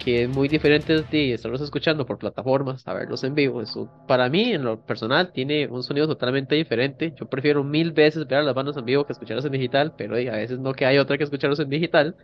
que 0.00 0.22
es 0.22 0.28
muy 0.28 0.48
diferente 0.48 1.02
de 1.02 1.34
estarlos 1.34 1.60
escuchando 1.60 2.06
por 2.06 2.18
plataformas 2.18 2.86
a 2.88 2.94
verlos 2.94 3.22
en 3.22 3.34
vivo. 3.34 3.60
Eso, 3.60 3.88
para 4.06 4.28
mí, 4.30 4.52
en 4.52 4.64
lo 4.64 4.80
personal, 4.80 5.30
tiene 5.30 5.66
un 5.68 5.82
sonido 5.82 6.08
totalmente 6.08 6.54
diferente. 6.54 7.12
Yo 7.14 7.26
prefiero 7.26 7.62
mil 7.62 7.92
veces 7.92 8.26
ver 8.26 8.38
a 8.38 8.42
las 8.42 8.54
bandas 8.54 8.76
en 8.78 8.86
vivo 8.86 9.04
que 9.04 9.12
escucharlas 9.12 9.44
en 9.44 9.52
digital, 9.52 9.92
pero 9.96 10.14
a 10.14 10.36
veces 10.36 10.58
no 10.58 10.72
que 10.72 10.86
hay 10.86 10.96
otra 10.98 11.18
que 11.18 11.24
escucharlos 11.24 11.60
en 11.60 11.68
digital. 11.68 12.16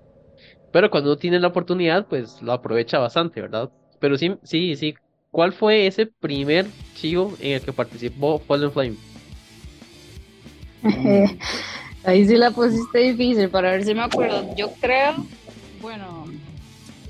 Pero 0.71 0.91
cuando 0.91 1.11
uno 1.11 1.19
tiene 1.19 1.39
la 1.39 1.49
oportunidad, 1.49 2.07
pues 2.07 2.41
lo 2.43 2.53
aprovecha 2.53 2.99
bastante, 2.99 3.43
¿verdad? 3.43 3.71
Pero 3.99 4.17
sí, 4.19 4.35
sí, 4.43 4.77
sí. 4.77 4.95
¿Cuál 5.31 5.53
fue 5.53 5.87
ese 5.87 6.07
primer 6.07 6.67
chivo 6.95 7.35
en 7.41 7.53
el 7.53 7.61
que 7.61 7.73
participó 7.73 8.39
Fallen 8.39 8.73
Flame? 8.73 8.97
Ahí 12.05 12.27
sí 12.27 12.37
la 12.37 12.53
pusiste 12.53 12.99
difícil 12.99 13.49
para 13.49 13.73
ver 13.73 13.85
si 13.85 13.95
me 13.95 14.03
acuerdo. 14.03 14.55
Yo 14.57 14.73
creo, 14.81 15.15
bueno, 15.81 16.27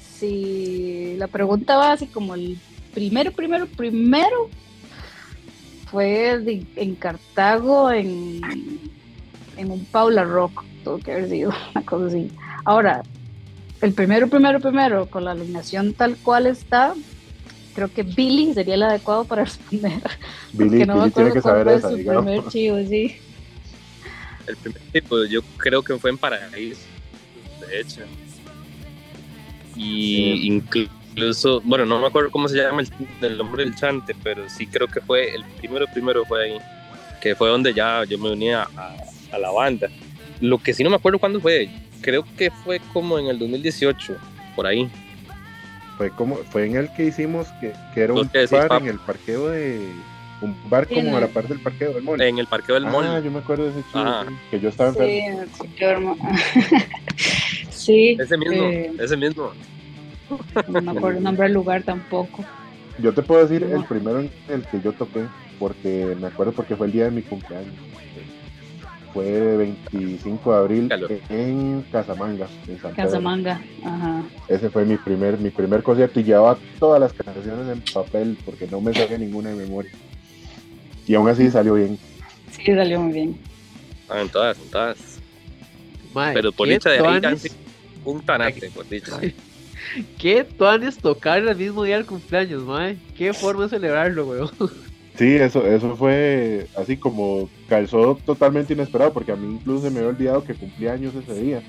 si 0.00 1.14
la 1.18 1.28
pregunta 1.28 1.76
va 1.76 1.92
así 1.92 2.06
como 2.06 2.34
el 2.34 2.58
primero, 2.94 3.30
primero, 3.30 3.66
primero 3.66 4.48
fue 5.90 6.62
en 6.76 6.94
Cartago, 6.94 7.90
en, 7.90 8.40
en 9.56 9.70
un 9.70 9.84
Paula 9.84 10.24
Rock, 10.24 10.64
tuvo 10.82 10.98
que 10.98 11.12
haber 11.12 11.28
sido 11.28 11.52
una 11.74 11.84
cosa 11.84 12.06
así. 12.06 12.30
Ahora, 12.64 13.02
el 13.80 13.92
primero, 13.92 14.28
primero, 14.28 14.60
primero, 14.60 15.06
con 15.06 15.24
la 15.24 15.32
alineación 15.32 15.92
tal 15.92 16.16
cual 16.16 16.46
está, 16.46 16.94
creo 17.74 17.92
que 17.92 18.02
Billy 18.02 18.54
sería 18.54 18.74
el 18.74 18.82
adecuado 18.82 19.24
para 19.24 19.44
responder. 19.44 20.02
Billy, 20.52 20.84
no 20.84 21.10
tiene 21.10 21.32
que 21.32 21.40
saber 21.40 21.68
eso. 21.68 21.90
El 21.90 22.04
primer 22.04 22.46
chivo, 22.48 22.78
sí. 22.88 23.16
El 24.46 24.56
primer 24.56 24.82
tipo, 24.92 25.24
yo 25.24 25.42
creo 25.56 25.82
que 25.82 25.96
fue 25.98 26.10
en 26.10 26.18
Paraíso, 26.18 26.80
de 27.60 27.80
hecho 27.80 28.02
y 29.76 30.46
incluso, 30.46 31.60
bueno, 31.64 31.84
no 31.84 32.00
me 32.00 32.06
acuerdo 32.06 32.30
cómo 32.30 32.48
se 32.48 32.56
llama 32.56 32.82
el, 33.20 33.38
nombre 33.38 33.64
del 33.64 33.74
chante, 33.74 34.14
pero 34.22 34.48
sí 34.48 34.66
creo 34.66 34.88
que 34.88 35.00
fue 35.00 35.34
el 35.34 35.44
primero, 35.58 35.86
primero 35.92 36.24
fue 36.24 36.44
ahí, 36.44 36.58
que 37.20 37.34
fue 37.34 37.48
donde 37.48 37.74
ya 37.74 38.04
yo 38.04 38.18
me 38.18 38.30
unía 38.30 38.66
a, 38.76 39.38
la 39.38 39.50
banda. 39.50 39.88
Lo 40.40 40.58
que 40.58 40.72
sí 40.72 40.82
no 40.82 40.88
me 40.88 40.96
acuerdo 40.96 41.18
cuándo 41.18 41.40
fue, 41.40 41.68
creo 42.06 42.24
que 42.38 42.52
fue 42.52 42.80
como 42.92 43.18
en 43.18 43.26
el 43.26 43.36
2018, 43.36 44.16
por 44.54 44.64
ahí. 44.64 44.88
Fue 45.98 46.08
como 46.10 46.36
fue 46.36 46.66
en 46.66 46.76
el 46.76 46.92
que 46.92 47.06
hicimos 47.06 47.48
que, 47.60 47.72
que 47.94 48.02
era 48.02 48.12
un 48.12 48.28
par 48.28 48.80
en 48.80 48.86
el 48.86 48.98
parqueo 49.00 49.48
de 49.48 49.88
Un 50.40 50.54
bar 50.70 50.86
como 50.86 51.16
a 51.16 51.20
la 51.20 51.26
parte 51.26 51.48
del 51.48 51.60
parqueo 51.60 51.94
del 51.94 52.04
mall. 52.04 52.20
En 52.20 52.38
el 52.38 52.46
parqueo 52.46 52.76
del 52.76 52.84
mall. 52.84 53.06
Ah, 53.06 53.18
yo 53.18 53.32
me 53.32 53.40
acuerdo 53.40 53.64
de 53.64 53.70
ese 53.70 53.82
chido, 53.90 54.24
que 54.52 54.60
yo 54.60 54.68
estaba 54.68 54.90
enfermo. 54.90 56.16
Sí, 57.70 58.16
Ese 58.18 58.36
mismo, 58.36 58.64
eh, 58.64 58.92
ese 58.98 59.16
mismo. 59.16 59.52
No 60.68 60.80
me 60.82 60.90
acuerdo 60.90 61.18
el 61.18 61.24
nombre 61.24 61.44
del 61.44 61.54
lugar 61.54 61.84
tampoco. 61.84 62.44
Yo 62.98 63.14
te 63.14 63.22
puedo 63.22 63.46
decir 63.46 63.62
el 63.62 63.84
primero 63.84 64.20
en 64.20 64.30
el 64.48 64.66
que 64.66 64.80
yo 64.80 64.92
toqué, 64.92 65.24
porque 65.58 66.16
me 66.20 66.26
acuerdo 66.26 66.52
porque 66.52 66.74
fue 66.74 66.86
el 66.86 66.92
día 66.92 67.04
de 67.04 67.12
mi 67.12 67.22
cumpleaños. 67.22 67.74
Fue 69.16 69.56
25 69.56 70.52
de 70.52 70.58
abril 70.58 70.92
en 71.30 71.82
Casamanga, 71.90 72.46
en 72.68 72.78
San 72.78 72.92
Casamanga, 72.92 73.62
ajá. 73.82 74.22
Ese 74.46 74.68
fue 74.68 74.84
mi 74.84 74.98
primer, 74.98 75.38
mi 75.38 75.48
primer 75.48 75.82
concierto 75.82 76.20
y 76.20 76.24
llevaba 76.24 76.58
todas 76.78 77.00
las 77.00 77.14
canciones 77.14 77.66
en 77.74 77.80
papel 77.94 78.36
porque 78.44 78.66
no 78.66 78.82
me 78.82 78.92
sabía 78.92 79.16
ninguna 79.16 79.48
de 79.48 79.56
memoria. 79.56 79.90
Y 81.06 81.14
aún 81.14 81.30
así 81.30 81.50
salió 81.50 81.74
bien. 81.74 81.98
Sí, 82.50 82.66
salió 82.66 83.00
muy 83.00 83.14
bien. 83.14 83.38
Ah, 84.10 84.20
en 84.20 84.28
todas, 84.28 84.58
en 84.58 84.70
todas. 84.70 85.18
Pero 86.34 86.52
por 86.52 86.68
dicha 86.68 86.90
de 86.90 86.98
ahí 86.98 87.36
un 88.04 88.20
tanate, 88.20 88.70
por 88.70 88.86
dicha. 88.86 89.18
¿Qué 90.18 90.44
tuanes 90.44 90.98
tocar 90.98 91.38
el 91.38 91.56
mismo 91.56 91.84
día 91.84 91.96
del 91.96 92.04
cumpleaños, 92.04 92.64
mae? 92.64 92.98
¿Qué 93.16 93.32
forma 93.32 93.62
de 93.62 93.70
celebrarlo, 93.70 94.26
weón? 94.26 94.50
Sí, 95.16 95.34
eso, 95.36 95.66
eso 95.66 95.96
fue 95.96 96.66
así 96.76 96.98
como 96.98 97.48
calzó 97.68 98.18
totalmente 98.26 98.74
inesperado, 98.74 99.12
porque 99.12 99.32
a 99.32 99.36
mí 99.36 99.54
incluso 99.54 99.84
se 99.84 99.90
me 99.90 99.98
había 100.00 100.10
olvidado 100.10 100.44
que 100.44 100.54
cumplía 100.54 100.92
años 100.92 101.14
ese 101.14 101.34
día. 101.40 101.62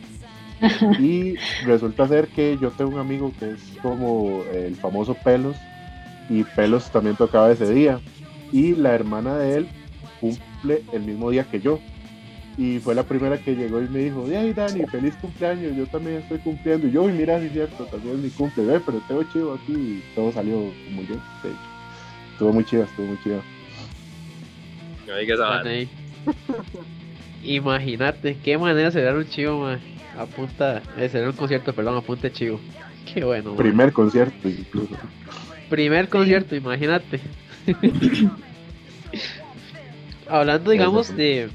Y 0.99 1.36
resulta 1.65 2.07
ser 2.07 2.27
que 2.29 2.57
yo 2.60 2.71
tengo 2.71 2.91
un 2.91 2.99
amigo 2.99 3.31
que 3.39 3.51
es 3.51 3.62
como 3.81 4.43
el 4.51 4.75
famoso 4.75 5.13
Pelos, 5.13 5.55
y 6.29 6.43
Pelos 6.43 6.91
también 6.91 7.15
tocaba 7.15 7.51
ese 7.51 7.71
día. 7.71 7.99
Y 8.51 8.75
la 8.75 8.93
hermana 8.93 9.38
de 9.38 9.57
él 9.57 9.67
cumple 10.19 10.83
el 10.91 11.03
mismo 11.03 11.29
día 11.29 11.45
que 11.45 11.60
yo. 11.60 11.79
Y 12.57 12.79
fue 12.79 12.95
la 12.95 13.03
primera 13.03 13.38
que 13.38 13.55
llegó 13.55 13.81
y 13.81 13.88
me 13.88 13.99
dijo, 13.99 14.25
ay 14.27 14.51
Dani, 14.51 14.83
feliz 14.88 15.15
cumpleaños, 15.21 15.75
yo 15.75 15.86
también 15.86 16.17
estoy 16.17 16.39
cumpliendo. 16.39 16.88
Y 16.88 16.91
yo, 16.91 17.07
y 17.07 17.13
mira, 17.13 17.39
sí 17.39 17.45
es 17.45 17.53
cierto, 17.53 17.86
también 17.86 18.15
es 18.15 18.21
mi 18.23 18.29
cumple, 18.31 18.79
pero 18.79 18.99
tengo 19.07 19.23
chido 19.23 19.53
aquí 19.53 19.73
y 19.73 20.03
todo 20.15 20.31
salió 20.31 20.55
muy 20.89 21.05
bien. 21.05 21.21
Estuvo 22.38 22.54
muy 22.54 22.63
chido, 22.65 22.84
estuvo 22.84 23.08
muy 23.08 23.17
chido. 23.23 23.41
Imagínate, 27.43 28.38
qué 28.43 28.60
manera 28.60 28.91
de 28.91 29.02
dar 29.02 29.15
un 29.15 29.28
chivo, 29.28 29.62
man. 29.62 29.80
A 30.15 30.28
punta, 30.28 30.84
eh, 31.00 31.26
un 31.26 31.32
concierto, 31.32 31.73
perdón, 31.73 31.97
a 31.97 32.02
punta 32.02 32.32
chivo. 32.32 32.60
Qué 33.12 33.23
bueno. 33.23 33.56
Primer 33.56 33.91
concierto, 33.91 34.47
incluso. 34.47 34.95
Primer 35.67 36.10
concierto, 36.10 36.56
imagínate. 36.56 37.21
Hablando, 40.30 40.69
digamos, 40.69 41.17
de 41.17 41.50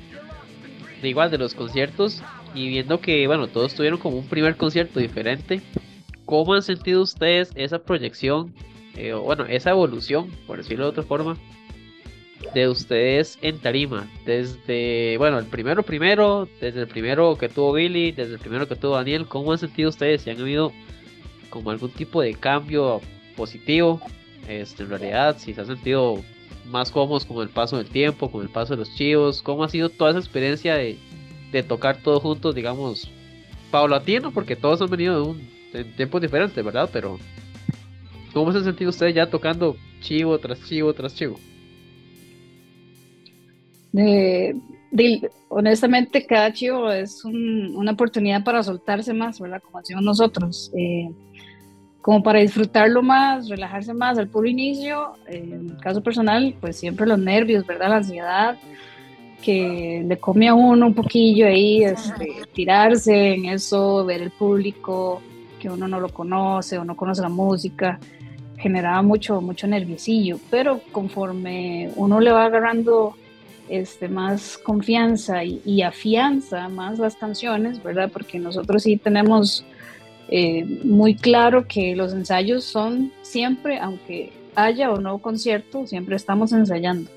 igual 1.05 1.31
de 1.31 1.39
los 1.39 1.55
conciertos 1.55 2.25
y 2.57 2.67
viendo 2.71 3.01
que, 3.01 3.25
bueno, 3.29 3.47
todos 3.47 3.77
tuvieron 3.77 4.01
como 4.01 4.19
un 4.19 4.27
primer 4.27 4.57
concierto 4.57 4.99
diferente, 4.99 5.61
¿cómo 6.25 6.55
han 6.55 6.63
sentido 6.63 7.03
ustedes 7.03 7.53
esa 7.55 7.79
proyección, 7.79 8.53
eh, 8.97 9.13
bueno, 9.13 9.45
esa 9.47 9.71
evolución, 9.71 10.31
por 10.47 10.59
decirlo 10.59 10.85
de 10.85 10.91
otra 10.91 11.03
forma, 11.03 11.37
de 12.55 12.69
ustedes 12.69 13.39
en 13.43 13.59
tarima? 13.59 14.09
Desde, 14.25 15.17
bueno, 15.19 15.39
el 15.39 15.47
primero 15.47 15.83
primero, 15.83 16.49
desde 16.61 16.81
el 16.81 16.89
primero 16.89 17.37
que 17.39 17.49
tuvo 17.49 17.73
Billy, 17.73 18.13
desde 18.13 18.35
el 18.35 18.39
primero 18.39 18.69
que 18.69 18.77
tuvo 18.77 18.97
Daniel, 18.97 19.27
¿cómo 19.27 19.53
han 19.53 19.59
sentido 19.59 19.91
ustedes? 19.91 20.23
Si 20.23 20.31
han 20.31 20.41
habido 20.41 20.73
como 21.51 21.71
algún 21.71 21.91
tipo 21.91 22.23
de 22.23 22.35
cambio 22.35 23.01
positivo, 23.37 24.01
este, 24.49 24.83
en 24.83 24.91
realidad, 24.91 25.37
si 25.39 25.55
se 25.55 25.61
han 25.61 25.67
sentido 25.67 26.23
más 26.67 26.91
cómodos 26.91 27.25
con 27.25 27.43
el 27.43 27.49
paso 27.49 27.77
del 27.77 27.87
tiempo, 27.87 28.31
con 28.31 28.43
el 28.43 28.49
paso 28.49 28.75
de 28.75 28.79
los 28.79 28.95
chivos? 28.95 29.43
¿Cómo 29.43 29.65
ha 29.65 29.69
sido 29.69 29.89
toda 29.89 30.11
esa 30.11 30.21
experiencia 30.21 30.75
de, 30.75 30.99
tocar 31.69 31.99
todos 31.99 32.23
juntos, 32.23 32.55
digamos, 32.55 33.09
paulatino? 33.71 34.33
Porque 34.33 34.57
todos 34.57 34.81
han 34.81 34.91
venido 34.91 35.15
de 35.15 35.31
un 35.31 35.95
tiempos 35.97 36.21
diferentes, 36.21 36.65
¿verdad? 36.65 36.91
Pero, 36.93 37.19
¿cómo 38.33 38.53
se 38.53 38.63
sentido 38.63 38.91
ustedes 38.91 39.15
ya 39.15 39.29
tocando 39.29 39.77
chivo 40.01 40.39
tras 40.39 40.63
chivo 40.65 40.93
tras 40.93 41.15
chivo? 41.15 41.39
honestamente, 45.49 46.25
cada 46.27 46.53
chivo 46.53 46.91
es 46.91 47.25
una 47.25 47.93
oportunidad 47.93 48.43
para 48.43 48.63
soltarse 48.63 49.13
más, 49.13 49.39
¿verdad? 49.39 49.63
Como 49.63 49.79
hacemos 49.79 50.03
nosotros. 50.03 50.71
Eh, 50.75 51.11
como 52.01 52.23
para 52.23 52.41
disfrutarlo 52.41 53.03
más, 53.03 53.49
relajarse 53.49 53.95
más 53.95 54.19
al 54.19 54.29
puro 54.29 54.49
inicio. 54.49 55.13
En 55.27 55.71
el 55.71 55.77
caso 55.79 56.03
personal, 56.03 56.55
pues 56.61 56.77
siempre 56.77 57.07
los 57.07 57.19
nervios, 57.19 57.67
¿verdad? 57.67 57.91
La 57.91 57.97
ansiedad 57.97 58.59
que 59.43 60.03
le 60.07 60.17
come 60.19 60.49
a 60.49 60.55
uno 60.55 60.87
un 60.87 60.95
poquillo 60.95 61.47
ahí, 61.47 61.85
este, 61.85 62.43
tirarse 62.55 63.35
en 63.35 63.47
eso, 63.47 64.05
ver 64.05 64.23
el 64.23 64.31
público, 64.31 65.21
que 65.61 65.69
uno 65.69 65.87
no 65.89 66.01
lo 66.01 66.09
conoce 66.09 66.79
o 66.79 66.85
no 66.85 66.97
conoce 66.97 67.23
la 67.23 67.29
música, 67.29 68.01
generaba 68.63 69.03
mucho, 69.03 69.41
mucho 69.41 69.67
nerviosillo, 69.67 70.39
pero 70.51 70.81
conforme 70.93 71.91
uno 71.97 72.21
le 72.21 72.31
va 72.31 72.45
agarrando 72.45 73.17
este, 73.69 74.09
más 74.09 74.57
confianza 74.59 75.43
y, 75.45 75.83
afianza 75.83 76.69
más 76.69 76.99
las 76.99 77.17
canciones, 77.17 77.83
¿verdad? 77.83 78.11
Porque 78.13 78.39
nosotros 78.39 78.85
sí 78.85 78.97
tenemos 78.97 79.65
eh, 80.29 80.65
muy 80.85 81.15
claro 81.17 81.67
que 81.67 81.97
los 81.97 82.13
ensayos 82.13 82.65
son 82.65 83.13
siempre, 83.23 83.79
aunque 83.79 84.33
haya 84.55 84.93
o 84.93 85.01
no 85.01 85.19
concierto, 85.19 85.87
siempre 85.87 86.17
estamos 86.17 86.53
ensayando. 86.53 87.11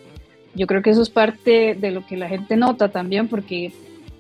Yo 0.56 0.68
creo 0.68 0.82
que 0.82 0.90
eso 0.90 1.02
es 1.02 1.10
parte 1.10 1.76
de 1.76 1.92
lo 1.92 2.06
que 2.06 2.18
la 2.18 2.30
gente 2.30 2.56
nota 2.56 2.90
también, 2.90 3.28
porque 3.28 3.74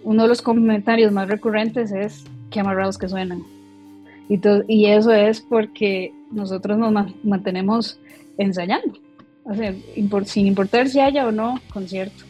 uno 0.03 0.23
de 0.23 0.29
los 0.29 0.41
comentarios 0.41 1.11
más 1.11 1.27
recurrentes 1.27 1.91
es 1.91 2.25
qué 2.51 2.59
amarrados 2.59 2.97
que 2.97 3.07
suenan. 3.07 3.54
Y, 4.29 4.39
y 4.67 4.85
eso 4.88 5.11
es 5.11 5.41
porque 5.41 6.13
nosotros 6.31 6.77
nos 6.77 6.91
mantenemos 7.23 7.99
ensayando, 8.38 8.99
sin 10.25 10.47
importar 10.47 10.89
si 10.89 10.99
haya 10.99 11.27
o 11.27 11.31
no 11.31 11.59
concierto. 11.71 12.23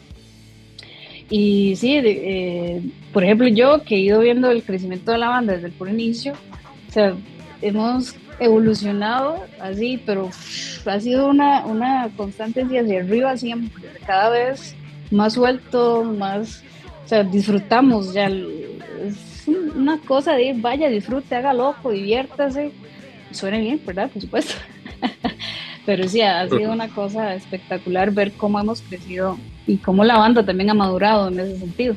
Y 1.28 1.74
sí, 1.76 1.98
eh, 2.04 2.82
por 3.12 3.24
ejemplo, 3.24 3.48
yo 3.48 3.82
que 3.82 3.96
he 3.96 4.00
ido 4.00 4.20
viendo 4.20 4.50
el 4.50 4.62
crecimiento 4.62 5.10
de 5.10 5.18
la 5.18 5.28
banda 5.30 5.54
desde 5.54 5.68
el 5.68 5.72
puro 5.72 5.90
inicio, 5.90 6.34
sea, 6.96 7.14
hemos 7.60 8.16
evolucionado 8.40 9.44
así, 9.60 10.00
pero 10.04 10.30
ha 10.86 11.00
sido 11.00 11.28
una, 11.28 11.64
una 11.66 12.10
constante 12.16 12.62
hacia 12.62 13.00
arriba 13.00 13.36
siempre, 13.36 13.84
cada 14.06 14.30
vez 14.30 14.74
más 15.10 15.34
suelto, 15.34 16.04
más, 16.04 16.62
o 17.04 17.08
sea, 17.08 17.22
disfrutamos 17.22 18.14
ya, 18.14 18.30
una 19.76 20.00
cosa 20.00 20.34
de 20.34 20.44
ir, 20.44 20.60
vaya, 20.60 20.88
disfrute, 20.88 21.34
haga 21.34 21.52
loco, 21.52 21.90
diviértase, 21.90 22.72
suene 23.30 23.60
bien, 23.60 23.80
¿verdad? 23.84 24.10
Por 24.10 24.22
supuesto. 24.22 24.54
pero 25.86 26.08
sí, 26.08 26.20
ha 26.20 26.48
sido 26.48 26.72
una 26.72 26.88
cosa 26.88 27.34
espectacular 27.34 28.10
ver 28.10 28.32
cómo 28.32 28.58
hemos 28.58 28.82
crecido 28.82 29.38
y 29.66 29.76
cómo 29.78 30.04
la 30.04 30.18
banda 30.18 30.44
también 30.44 30.70
ha 30.70 30.74
madurado 30.74 31.28
en 31.28 31.40
ese 31.40 31.58
sentido. 31.58 31.96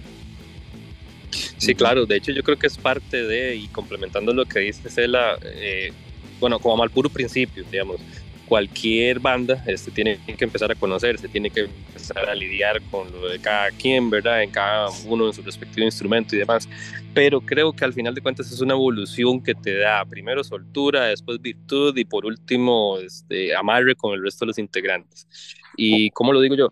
Sí, 1.58 1.76
claro, 1.76 2.06
de 2.06 2.18
hecho 2.18 2.32
yo 2.32 2.44
creo 2.44 2.58
que 2.58 2.68
es 2.68 2.78
parte 2.78 3.24
de, 3.24 3.56
y 3.56 3.68
complementando 3.68 4.34
lo 4.34 4.46
que 4.46 4.60
dice 4.60 4.90
Cela, 4.90 5.38
eh, 5.44 5.92
bueno, 6.40 6.60
como 6.60 6.82
al 6.82 6.90
puro 6.90 7.10
principio, 7.10 7.64
digamos, 7.70 8.00
cualquier 8.50 9.20
banda 9.20 9.64
este, 9.68 9.92
tiene 9.92 10.20
que 10.26 10.44
empezar 10.44 10.72
a 10.72 10.76
conocerse, 10.76 11.30
tiene 11.30 11.52
que 11.52 11.62
empezar 11.62 12.28
a 12.28 12.34
lidiar 12.34 12.82
con 12.90 13.10
lo 13.12 13.30
de 13.30 13.40
cada 13.40 13.70
quien, 13.70 14.10
¿verdad? 14.10 14.42
En 14.42 14.50
cada 14.50 14.90
uno 15.06 15.28
en 15.28 15.34
su 15.34 15.44
respectivo 15.44 15.86
instrumento 15.86 16.36
y 16.36 16.40
demás. 16.40 16.68
Pero 17.14 17.40
creo 17.40 17.72
que 17.72 17.86
al 17.86 17.94
final 17.94 18.16
de 18.16 18.22
cuentas 18.22 18.52
es 18.52 18.60
una 18.60 18.74
evolución 18.74 19.42
que 19.42 19.54
te 19.54 19.78
da 19.78 20.04
primero 20.04 20.44
soltura, 20.44 21.06
después 21.06 21.40
virtud 21.40 21.96
y 21.96 22.06
por 22.06 22.26
último 22.26 22.98
este, 22.98 23.56
amarre 23.56 23.96
con 23.96 24.14
el 24.14 24.24
resto 24.24 24.46
de 24.46 24.48
los 24.48 24.58
integrantes. 24.58 25.28
Y 25.78 26.10
como 26.10 26.34
lo 26.34 26.42
digo 26.42 26.56
yo, 26.56 26.70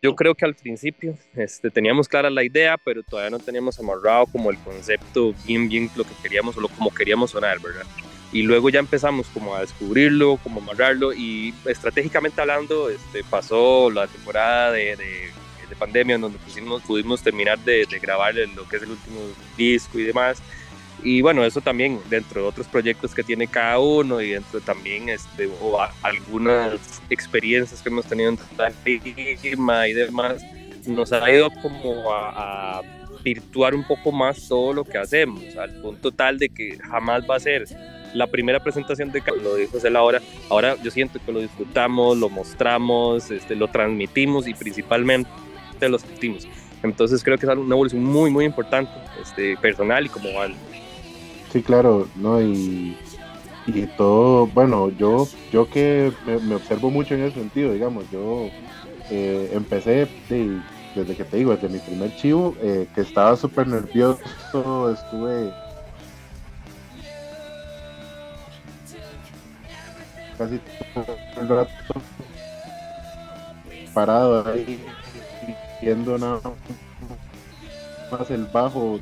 yo 0.00 0.14
creo 0.16 0.34
que 0.34 0.46
al 0.46 0.54
principio 0.54 1.14
este, 1.34 1.70
teníamos 1.70 2.08
clara 2.08 2.30
la 2.30 2.42
idea, 2.42 2.76
pero 2.82 3.02
todavía 3.02 3.30
no 3.30 3.38
teníamos 3.38 3.78
amarrado 3.78 4.26
como 4.26 4.50
el 4.50 4.56
concepto 4.58 5.34
bien, 5.46 5.68
bien 5.68 5.90
lo 5.94 6.04
que 6.04 6.14
queríamos 6.22 6.56
o 6.56 6.60
lo, 6.60 6.68
como 6.68 6.94
queríamos 6.94 7.32
sonar, 7.32 7.60
¿verdad? 7.60 7.84
Y 8.32 8.42
luego 8.42 8.68
ya 8.68 8.80
empezamos 8.80 9.26
como 9.28 9.54
a 9.54 9.60
descubrirlo, 9.60 10.36
como 10.38 10.60
amarrarlo 10.60 11.12
y 11.14 11.54
estratégicamente 11.64 12.40
hablando, 12.40 12.90
este, 12.90 13.24
pasó 13.24 13.90
la 13.90 14.06
temporada 14.06 14.72
de, 14.72 14.96
de, 14.96 15.30
de 15.68 15.76
pandemia 15.76 16.16
en 16.16 16.20
donde 16.20 16.38
pusimos, 16.38 16.82
pudimos 16.82 17.22
terminar 17.22 17.58
de, 17.60 17.86
de 17.86 17.98
grabar 17.98 18.34
lo 18.34 18.68
que 18.68 18.76
es 18.76 18.82
el 18.82 18.90
último 18.90 19.20
disco 19.56 19.98
y 19.98 20.04
demás. 20.04 20.42
Y 21.02 21.22
bueno, 21.22 21.44
eso 21.44 21.60
también 21.60 22.00
dentro 22.10 22.42
de 22.42 22.48
otros 22.48 22.66
proyectos 22.66 23.14
que 23.14 23.22
tiene 23.22 23.46
cada 23.46 23.78
uno 23.78 24.20
y 24.20 24.30
dentro 24.30 24.60
también 24.60 25.08
este, 25.08 25.48
o 25.60 25.78
algunas 26.02 27.00
experiencias 27.08 27.80
que 27.80 27.88
hemos 27.88 28.06
tenido 28.06 28.30
en 28.30 28.38
la 28.56 28.72
y 29.86 29.92
demás, 29.92 30.42
nos 30.86 31.12
ha 31.12 31.30
ido 31.30 31.50
como 31.62 32.12
a, 32.12 32.78
a, 32.78 32.82
virtuar 33.22 33.74
un 33.74 33.84
poco 33.84 34.12
más 34.12 34.48
todo 34.48 34.72
lo 34.72 34.84
que 34.84 34.96
hacemos, 34.96 35.42
al 35.56 35.80
punto 35.80 36.12
tal 36.12 36.38
de 36.38 36.48
que 36.48 36.78
jamás 36.78 37.24
va 37.28 37.36
a 37.36 37.40
ser 37.40 37.66
la 38.14 38.26
primera 38.26 38.60
presentación 38.60 39.10
de 39.12 39.22
lo 39.42 39.56
dijo 39.56 39.78
él 39.82 39.96
ahora, 39.96 40.20
ahora 40.48 40.76
yo 40.82 40.90
siento 40.90 41.18
que 41.24 41.32
lo 41.32 41.40
disfrutamos, 41.40 42.16
lo 42.16 42.28
mostramos, 42.28 43.30
este, 43.30 43.54
lo 43.56 43.68
transmitimos 43.68 44.46
y 44.48 44.54
principalmente 44.54 45.28
lo 45.80 45.98
sentimos. 45.98 46.46
Entonces 46.82 47.22
creo 47.22 47.38
que 47.38 47.46
es 47.46 47.56
una 47.56 47.74
evolución 47.74 48.02
muy, 48.04 48.30
muy 48.30 48.44
importante, 48.44 48.92
este, 49.22 49.56
personal 49.56 50.06
y 50.06 50.08
como 50.08 50.40
al 50.40 50.54
Sí, 51.52 51.62
claro, 51.62 52.06
¿no? 52.16 52.42
Y, 52.42 52.96
y 53.66 53.86
todo, 53.96 54.46
bueno, 54.48 54.90
yo, 54.90 55.26
yo 55.50 55.68
que 55.68 56.12
me, 56.26 56.54
observo 56.54 56.90
mucho 56.90 57.14
en 57.14 57.22
ese 57.22 57.40
sentido, 57.40 57.72
digamos, 57.72 58.04
yo 58.10 58.50
eh, 59.10 59.50
empecé 59.54 60.08
desde 60.94 61.16
que 61.16 61.24
te 61.24 61.36
digo, 61.38 61.54
desde 61.54 61.68
mi 61.68 61.78
primer 61.78 62.14
chivo, 62.16 62.54
eh, 62.60 62.86
que 62.94 63.00
estaba 63.00 63.36
súper 63.36 63.66
nervioso, 63.66 64.92
estuve 64.92 65.52
casi 70.38 70.60
todo 70.94 71.16
el 71.40 71.48
rato 71.48 71.70
parado 73.92 74.48
ahí 74.48 74.80
viendo 75.82 76.16
nada 76.16 76.40
más 78.10 78.30
el 78.30 78.44
bajo 78.46 79.00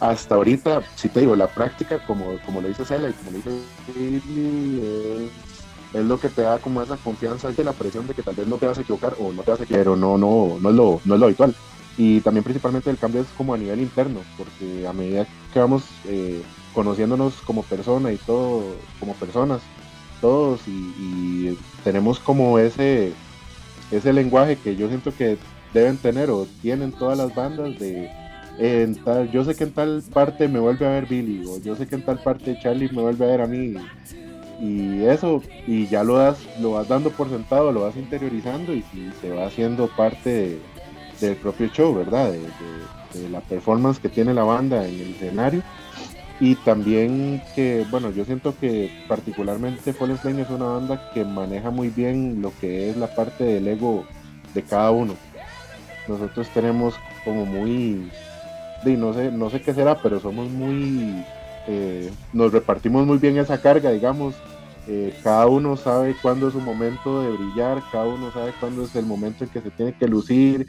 hasta 0.00 0.34
ahorita 0.34 0.82
si 0.96 1.08
te 1.08 1.20
digo 1.20 1.36
la 1.36 1.46
práctica 1.46 2.04
como 2.06 2.38
como 2.44 2.60
lo 2.60 2.68
dice 2.68 2.84
Cela 2.84 3.08
y 3.08 3.12
como 3.12 3.30
lo 3.30 3.36
dice 3.38 5.30
es, 5.94 6.04
lo 6.04 6.18
que 6.18 6.28
te 6.28 6.42
da 6.42 6.58
como 6.58 6.82
esa 6.82 6.96
confianza 6.96 7.50
y 7.56 7.62
la 7.62 7.72
presión 7.72 8.06
de 8.06 8.14
que 8.14 8.22
tal 8.22 8.34
vez 8.34 8.46
no 8.46 8.56
te 8.56 8.66
vas 8.66 8.78
a 8.78 8.80
equivocar 8.80 9.14
o 9.18 9.32
no 9.32 9.42
te 9.42 9.50
vas 9.50 9.60
a 9.60 9.64
equivocar 9.64 9.84
pero 9.84 9.96
no 9.96 10.18
no 10.18 10.58
no 10.60 10.70
es 10.70 10.74
lo 10.74 11.00
no 11.04 11.14
es 11.14 11.20
lo 11.20 11.26
habitual. 11.26 11.54
Y 11.98 12.22
también 12.22 12.42
principalmente 12.42 12.88
el 12.88 12.96
cambio 12.96 13.20
es 13.20 13.26
como 13.36 13.52
a 13.52 13.58
nivel 13.58 13.78
interno 13.78 14.20
porque 14.38 14.86
a 14.86 14.94
medida 14.94 15.26
que 15.52 15.60
vamos 15.60 15.84
eh, 16.06 16.42
conociéndonos 16.72 17.34
como 17.42 17.62
persona 17.64 18.10
y 18.12 18.16
todo 18.16 18.64
como 18.98 19.12
personas 19.14 19.60
todos 20.22 20.62
y, 20.66 21.58
tenemos 21.84 22.20
como 22.20 22.58
ese, 22.58 23.12
ese 23.90 24.12
lenguaje 24.12 24.56
que 24.56 24.76
yo 24.76 24.88
siento 24.88 25.12
que 25.14 25.36
deben 25.74 25.96
tener 25.96 26.30
o 26.30 26.46
tienen 26.62 26.92
todas 26.92 27.18
las 27.18 27.34
bandas 27.34 27.78
de 27.78 28.08
en 28.58 28.94
tal, 28.94 29.30
yo 29.30 29.44
sé 29.44 29.54
que 29.54 29.64
en 29.64 29.72
tal 29.72 30.02
parte 30.12 30.46
me 30.46 30.60
vuelve 30.60 30.86
a 30.86 30.90
ver 30.90 31.06
Billy 31.06 31.44
o 31.46 31.58
yo 31.58 31.74
sé 31.74 31.86
que 31.86 31.96
en 31.96 32.04
tal 32.04 32.22
parte 32.22 32.58
Charlie 32.62 32.90
me 32.92 33.02
vuelve 33.02 33.24
a 33.24 33.28
ver 33.28 33.40
a 33.40 33.46
mí 33.46 33.74
y 34.60 35.02
eso 35.04 35.42
y 35.66 35.86
ya 35.88 36.04
lo 36.04 36.18
das 36.18 36.38
lo 36.60 36.72
vas 36.72 36.86
dando 36.86 37.10
por 37.10 37.28
sentado 37.28 37.72
lo 37.72 37.80
vas 37.80 37.96
interiorizando 37.96 38.72
y, 38.72 38.84
se 39.20 39.30
va 39.30 39.46
haciendo 39.46 39.88
parte 39.88 40.60
del 41.20 41.36
propio 41.36 41.68
show 41.68 41.94
verdad 41.94 42.30
de, 42.30 43.28
la 43.28 43.40
performance 43.40 43.98
que 43.98 44.08
tiene 44.08 44.32
la 44.32 44.44
banda 44.44 44.86
en 44.86 44.94
el 44.94 45.10
escenario 45.14 45.62
y 46.42 46.56
también 46.56 47.40
que, 47.54 47.86
bueno, 47.88 48.10
yo 48.10 48.24
siento 48.24 48.52
que 48.58 48.90
particularmente 49.06 49.92
Fallen 49.92 50.18
Flame 50.18 50.42
es 50.42 50.50
una 50.50 50.64
banda 50.64 51.12
que 51.14 51.24
maneja 51.24 51.70
muy 51.70 51.88
bien 51.88 52.42
lo 52.42 52.52
que 52.60 52.90
es 52.90 52.96
la 52.96 53.14
parte 53.14 53.44
del 53.44 53.68
ego 53.68 54.04
de 54.52 54.62
cada 54.64 54.90
uno. 54.90 55.14
Nosotros 56.08 56.48
tenemos 56.48 56.96
como 57.24 57.46
muy, 57.46 58.10
no 58.84 59.14
sé, 59.14 59.30
no 59.30 59.50
sé 59.50 59.62
qué 59.62 59.72
será, 59.72 60.02
pero 60.02 60.18
somos 60.18 60.50
muy, 60.50 61.24
eh, 61.68 62.10
nos 62.32 62.50
repartimos 62.50 63.06
muy 63.06 63.18
bien 63.18 63.38
esa 63.38 63.62
carga, 63.62 63.92
digamos. 63.92 64.34
Eh, 64.88 65.14
cada 65.22 65.46
uno 65.46 65.76
sabe 65.76 66.16
cuándo 66.20 66.48
es 66.48 66.54
su 66.54 66.60
momento 66.60 67.22
de 67.22 67.36
brillar, 67.36 67.84
cada 67.92 68.06
uno 68.06 68.32
sabe 68.32 68.52
cuándo 68.58 68.82
es 68.82 68.96
el 68.96 69.06
momento 69.06 69.44
en 69.44 69.50
que 69.50 69.60
se 69.60 69.70
tiene 69.70 69.92
que 69.92 70.08
lucir, 70.08 70.66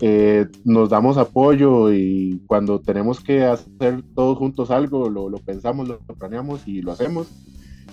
eh, 0.00 0.46
nos 0.64 0.90
damos 0.90 1.18
apoyo 1.18 1.92
y 1.92 2.40
cuando 2.46 2.80
tenemos 2.80 3.20
que 3.20 3.44
hacer 3.44 4.02
todos 4.14 4.38
juntos 4.38 4.70
algo, 4.70 5.10
lo, 5.10 5.30
pensamos, 5.38 5.88
lo 5.88 5.98
planeamos 5.98 6.66
y 6.66 6.82
lo 6.82 6.92
hacemos. 6.92 7.28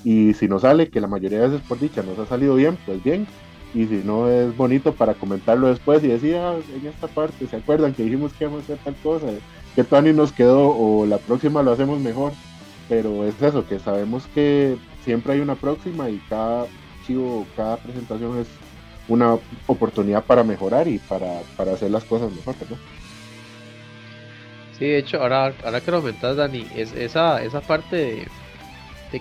Y 0.03 0.33
si 0.33 0.47
nos 0.47 0.61
sale, 0.61 0.89
que 0.89 1.01
la 1.01 1.07
mayoría 1.07 1.41
de 1.41 1.49
veces 1.49 1.67
por 1.67 1.79
dicha 1.79 2.03
nos 2.03 2.19
ha 2.19 2.27
salido 2.27 2.55
bien, 2.55 2.77
pues 2.85 3.03
bien. 3.03 3.25
Y 3.73 3.87
si 3.87 4.01
no 4.05 4.29
es 4.29 4.55
bonito 4.55 4.93
para 4.93 5.15
comentarlo 5.15 5.67
después 5.67 6.03
y 6.03 6.07
decir, 6.07 6.35
ah, 6.35 6.55
en 6.73 6.87
esta 6.87 7.07
parte, 7.07 7.47
¿se 7.47 7.55
acuerdan 7.55 7.93
que 7.93 8.03
dijimos 8.03 8.31
que 8.33 8.45
íbamos 8.45 8.61
a 8.61 8.63
hacer 8.63 8.77
tal 8.83 8.95
cosa? 9.01 9.27
Que 9.75 9.83
Tony 9.83 10.13
nos 10.13 10.31
quedó 10.31 10.69
o 10.69 11.05
la 11.05 11.17
próxima 11.17 11.63
lo 11.63 11.71
hacemos 11.71 11.99
mejor. 11.99 12.31
Pero 12.87 13.25
es 13.25 13.41
eso, 13.41 13.67
que 13.67 13.79
sabemos 13.79 14.27
que 14.27 14.77
siempre 15.03 15.33
hay 15.33 15.39
una 15.39 15.55
próxima 15.55 16.09
y 16.09 16.21
cada 16.29 16.67
chivo, 17.05 17.45
cada 17.55 17.77
presentación 17.77 18.37
es 18.37 18.47
una 19.07 19.37
oportunidad 19.67 20.23
para 20.23 20.43
mejorar 20.43 20.87
y 20.87 20.99
para, 20.99 21.41
hacer 21.71 21.91
las 21.91 22.03
cosas 22.03 22.31
mejor, 22.31 22.55
¿no? 22.69 22.77
Sí, 24.77 24.85
de 24.85 24.97
hecho, 24.97 25.21
ahora, 25.21 25.53
ahora 25.63 25.81
que 25.81 25.91
lo 25.91 26.01
comentas, 26.01 26.35
Dani, 26.35 26.67
es 26.75 26.91
esa, 26.93 27.41
esa 27.41 27.61
parte 27.61 27.95
de, 27.95 28.27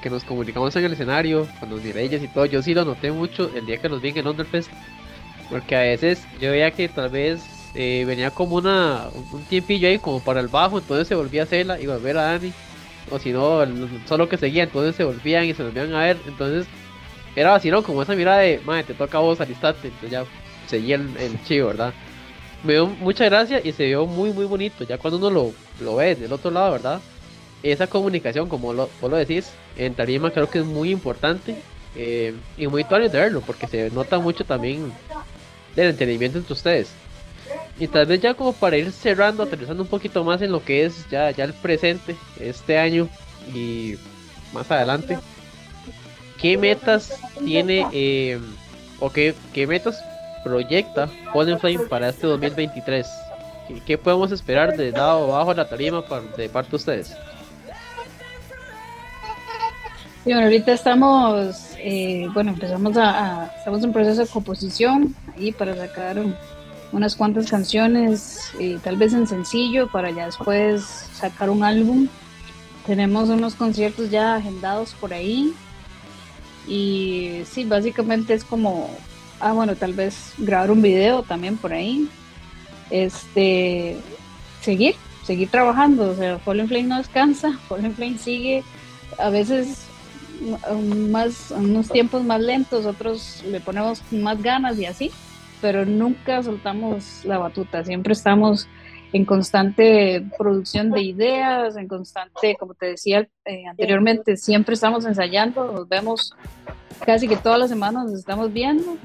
que 0.00 0.10
nos 0.10 0.24
comunicamos 0.24 0.74
en 0.74 0.84
el 0.84 0.92
escenario, 0.94 1.46
con 1.60 1.70
los 1.70 1.80
mireyes 1.80 2.20
y 2.20 2.26
todo, 2.26 2.46
yo 2.46 2.62
sí 2.62 2.74
lo 2.74 2.84
noté 2.84 3.12
mucho 3.12 3.48
el 3.54 3.64
día 3.64 3.78
que 3.78 3.88
nos 3.88 4.02
vi 4.02 4.08
en 4.08 4.26
el 4.26 4.36
porque 5.48 5.76
a 5.76 5.80
veces 5.80 6.26
yo 6.40 6.50
veía 6.50 6.72
que 6.72 6.88
tal 6.88 7.10
vez 7.10 7.70
eh, 7.76 8.02
venía 8.04 8.32
como 8.32 8.56
una 8.56 9.08
un 9.30 9.44
tiempillo 9.44 9.86
ahí 9.86 10.00
como 10.00 10.18
para 10.18 10.40
el 10.40 10.48
bajo, 10.48 10.78
entonces 10.78 11.06
se 11.06 11.14
volvía 11.14 11.44
a 11.44 11.46
Cela 11.46 11.80
y 11.80 11.86
volver 11.86 12.18
a 12.18 12.22
Dani, 12.22 12.52
o 13.10 13.20
si 13.20 13.30
no, 13.32 13.60
solo 14.06 14.28
que 14.28 14.36
seguía, 14.36 14.64
entonces 14.64 14.96
se 14.96 15.04
volvían 15.04 15.44
y 15.44 15.54
se 15.54 15.62
volvían 15.62 15.94
a 15.94 16.00
ver, 16.00 16.18
entonces 16.26 16.66
era 17.36 17.54
así, 17.54 17.70
¿no? 17.70 17.82
Como 17.82 18.02
esa 18.02 18.14
mirada 18.14 18.38
de, 18.38 18.60
madre, 18.64 18.84
te 18.84 18.94
toca 18.94 19.18
a 19.18 19.20
vos, 19.20 19.40
alistate. 19.40 19.88
Entonces 19.88 20.10
ya 20.10 20.24
seguía 20.66 20.96
el, 20.96 21.16
el 21.18 21.42
chivo, 21.44 21.68
¿verdad? 21.68 21.92
Me 22.62 22.74
dio 22.74 22.86
mucha 22.86 23.24
gracia 23.24 23.60
y 23.62 23.72
se 23.72 23.86
vio 23.86 24.06
muy, 24.06 24.32
muy 24.32 24.46
bonito. 24.46 24.84
Ya 24.84 24.98
cuando 24.98 25.18
uno 25.18 25.30
lo, 25.30 25.52
lo 25.80 25.96
ve 25.96 26.14
del 26.14 26.32
otro 26.32 26.50
lado, 26.50 26.72
¿verdad? 26.72 27.00
Esa 27.62 27.86
comunicación, 27.86 28.48
como 28.48 28.72
lo, 28.72 28.88
vos 29.00 29.10
lo 29.10 29.16
decís, 29.16 29.50
en 29.76 29.94
tarima 29.94 30.30
creo 30.30 30.48
que 30.48 30.60
es 30.60 30.64
muy 30.64 30.90
importante. 30.90 31.56
Eh, 31.96 32.34
y 32.56 32.66
muy 32.66 32.82
actual 32.82 33.08
de 33.08 33.18
verlo, 33.18 33.40
porque 33.40 33.68
se 33.68 33.88
nota 33.90 34.18
mucho 34.18 34.44
también 34.44 34.92
del 35.76 35.90
entendimiento 35.90 36.38
entre 36.38 36.52
ustedes. 36.52 36.90
Y 37.78 37.86
tal 37.88 38.06
vez 38.06 38.20
ya 38.20 38.34
como 38.34 38.52
para 38.52 38.76
ir 38.76 38.90
cerrando, 38.92 39.42
aterrizando 39.42 39.82
un 39.82 39.88
poquito 39.88 40.24
más 40.24 40.42
en 40.42 40.52
lo 40.52 40.64
que 40.64 40.84
es 40.84 41.08
ya, 41.10 41.30
ya 41.30 41.44
el 41.44 41.52
presente, 41.52 42.16
este 42.40 42.78
año 42.78 43.08
y 43.52 43.96
más 44.52 44.70
adelante. 44.70 45.18
¿Qué 46.44 46.58
metas 46.58 47.10
tiene 47.42 47.86
eh, 47.94 48.38
o 49.00 49.08
qué, 49.08 49.34
metas 49.66 50.04
proyecta 50.44 51.08
Golden 51.32 51.58
Flame 51.58 51.86
para 51.88 52.10
este 52.10 52.26
2023? 52.26 53.06
¿Qué, 53.86 53.96
podemos 53.96 54.30
esperar 54.30 54.76
de 54.76 54.90
lado 54.90 55.28
bajo 55.28 55.54
la 55.54 55.66
tarima 55.66 56.04
de 56.36 56.48
parte 56.50 56.70
de 56.72 56.76
ustedes? 56.76 57.16
bueno, 60.26 60.42
ahorita 60.42 60.72
estamos, 60.72 61.70
eh, 61.78 62.28
bueno, 62.34 62.50
empezamos 62.50 62.94
a, 62.98 63.50
estamos 63.56 63.82
en 63.82 63.94
proceso 63.94 64.20
de 64.20 64.28
composición 64.28 65.16
ahí 65.34 65.50
para 65.50 65.74
sacar 65.74 66.18
unas 66.92 67.16
cuantas 67.16 67.50
canciones, 67.50 68.50
eh, 68.60 68.78
tal 68.84 68.98
vez 68.98 69.14
en 69.14 69.26
sencillo, 69.26 69.90
para 69.90 70.10
ya 70.10 70.26
después 70.26 70.84
sacar 71.14 71.48
un 71.48 71.64
álbum. 71.64 72.06
Tenemos 72.84 73.30
unos 73.30 73.54
conciertos 73.54 74.10
ya 74.10 74.34
agendados 74.34 74.92
por 75.00 75.14
ahí, 75.14 75.54
y 76.66 77.42
sí, 77.44 77.64
básicamente 77.64 78.34
es 78.34 78.44
como, 78.44 78.90
ah, 79.40 79.52
bueno, 79.52 79.76
tal 79.76 79.92
vez 79.92 80.34
grabar 80.38 80.70
un 80.70 80.82
video 80.82 81.22
también 81.22 81.56
por 81.56 81.72
ahí. 81.72 82.08
Este, 82.90 83.96
seguir, 84.60 84.94
seguir 85.24 85.48
trabajando. 85.48 86.10
O 86.10 86.14
sea, 86.14 86.38
Fallen 86.38 86.68
Flame 86.68 86.84
no 86.84 86.98
descansa, 86.98 87.58
Fallen 87.68 87.94
Flame 87.94 88.18
sigue 88.18 88.62
a 89.18 89.30
veces 89.30 89.86
más, 91.10 91.52
unos 91.56 91.88
tiempos 91.88 92.24
más 92.24 92.40
lentos, 92.40 92.86
otros 92.86 93.42
le 93.48 93.60
ponemos 93.60 94.02
más 94.10 94.42
ganas 94.42 94.78
y 94.78 94.86
así, 94.86 95.10
pero 95.60 95.86
nunca 95.86 96.42
soltamos 96.42 97.24
la 97.24 97.38
batuta, 97.38 97.84
siempre 97.84 98.12
estamos 98.12 98.68
en 99.14 99.24
constante 99.24 100.26
producción 100.36 100.90
de 100.90 101.00
ideas, 101.00 101.76
en 101.76 101.86
constante, 101.86 102.56
como 102.58 102.74
te 102.74 102.86
decía 102.86 103.28
eh, 103.44 103.64
anteriormente, 103.64 104.36
siempre 104.36 104.74
estamos 104.74 105.06
ensayando, 105.06 105.70
nos 105.70 105.88
vemos 105.88 106.34
casi 107.06 107.28
que 107.28 107.36
todas 107.36 107.60
las 107.60 107.70
semanas, 107.70 108.06
nos 108.06 108.18
estamos 108.18 108.52
viendo 108.52 108.96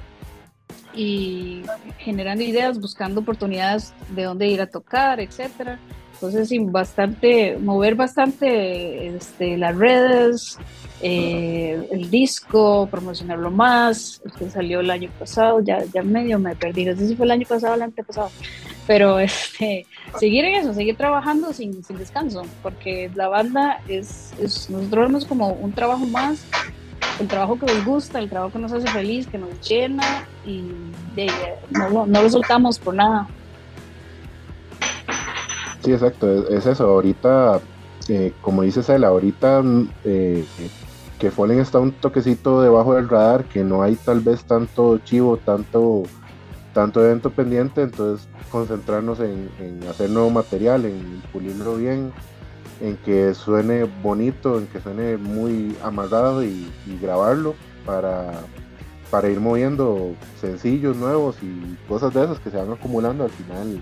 y 0.96 1.62
generando 2.00 2.44
ideas, 2.44 2.80
buscando 2.80 3.22
oportunidades 3.22 3.94
de 4.16 4.24
dónde 4.24 4.48
ir 4.48 4.62
a 4.62 4.68
tocar, 4.68 5.20
etcétera. 5.20 5.78
Entonces, 6.14 6.50
sí, 6.50 6.58
bastante, 6.58 7.60
mover 7.60 7.94
bastante 7.94 9.16
este, 9.16 9.58
las 9.58 9.78
redes, 9.78 10.58
eh, 11.02 11.88
el 11.92 12.10
disco, 12.10 12.88
promocionarlo 12.92 13.52
más, 13.52 14.22
que 14.38 14.50
salió 14.50 14.82
el 14.82 14.90
año 14.90 15.10
pasado, 15.18 15.62
ya, 15.62 15.84
ya 15.94 16.04
medio 16.04 16.40
me 16.40 16.56
perdí, 16.56 16.86
no 16.86 16.96
sé 16.96 17.08
si 17.08 17.16
fue 17.16 17.26
el 17.26 17.32
año 17.32 17.48
pasado 17.48 17.74
o 17.74 17.76
el 17.76 17.82
antepasado, 17.84 18.30
pero 18.86 19.20
este, 19.20 19.86
seguir 20.20 20.46
en 20.46 20.56
eso, 20.56 20.74
seguir 20.74 20.98
trabajando 20.98 21.54
sin, 21.54 21.84
sin 21.84 21.98
descanso, 21.98 22.44
porque 22.62 23.10
la 23.16 23.28
banda 23.30 23.82
es, 23.88 24.34
nosotros 24.70 25.08
vemos 25.08 25.26
como 25.26 25.54
un 25.54 25.72
trabajo 25.72 26.06
más, 26.06 26.44
el 27.20 27.28
trabajo 27.28 27.58
que 27.58 27.66
nos 27.66 27.86
gusta, 27.86 28.20
el 28.20 28.30
trabajo 28.30 28.54
que 28.54 28.60
nos 28.60 28.72
hace 28.72 28.88
feliz, 28.88 29.28
que 29.28 29.38
nos 29.38 29.50
llena 29.68 30.28
y 30.46 30.64
no, 31.72 32.06
no 32.06 32.22
lo 32.24 32.30
soltamos 32.30 32.80
por 32.80 32.94
nada. 32.94 33.28
Sí, 35.84 35.94
exacto, 35.94 36.48
es, 36.50 36.66
eso, 36.66 36.86
ahorita, 36.86 37.62
eh, 38.10 38.34
como 38.42 38.64
dices 38.64 38.90
él, 38.90 39.04
ahorita 39.04 39.64
eh, 40.04 40.46
que 41.20 41.32
Fallen 41.32 41.60
está 41.60 41.80
un 41.80 41.92
toquecito 41.92 42.62
debajo 42.62 42.96
del 42.96 43.10
radar, 43.10 43.44
que 43.44 43.64
no 43.64 43.84
hay 43.84 43.96
tal 43.96 44.22
vez 44.22 44.46
tanto 44.46 45.00
chivo, 45.00 45.36
tanto, 45.38 46.04
tanto 46.74 47.04
evento 47.04 47.30
pendiente, 47.30 47.82
entonces 47.82 48.28
concentrarnos 48.50 49.20
en, 49.20 49.50
hacer 49.90 50.10
nuevo 50.10 50.30
material, 50.30 50.86
en 50.86 51.22
pulirlo 51.34 51.76
bien, 51.76 52.14
en 52.80 52.96
que 52.98 53.34
suene 53.34 53.84
bonito, 53.84 54.58
en 54.58 54.68
que 54.68 54.80
suene 54.80 55.18
muy 55.18 55.78
amarrado 55.84 56.42
y, 56.42 56.72
grabarlo 57.02 57.54
para, 57.86 58.32
para 59.12 59.30
ir 59.30 59.42
moviendo 59.42 60.16
sencillos 60.40 60.96
nuevos 60.96 61.36
y 61.44 61.76
cosas 61.90 62.14
de 62.14 62.24
esas 62.24 62.40
que 62.40 62.50
se 62.50 62.58
van 62.58 62.72
acumulando 62.72 63.26
al 63.26 63.30
final 63.30 63.82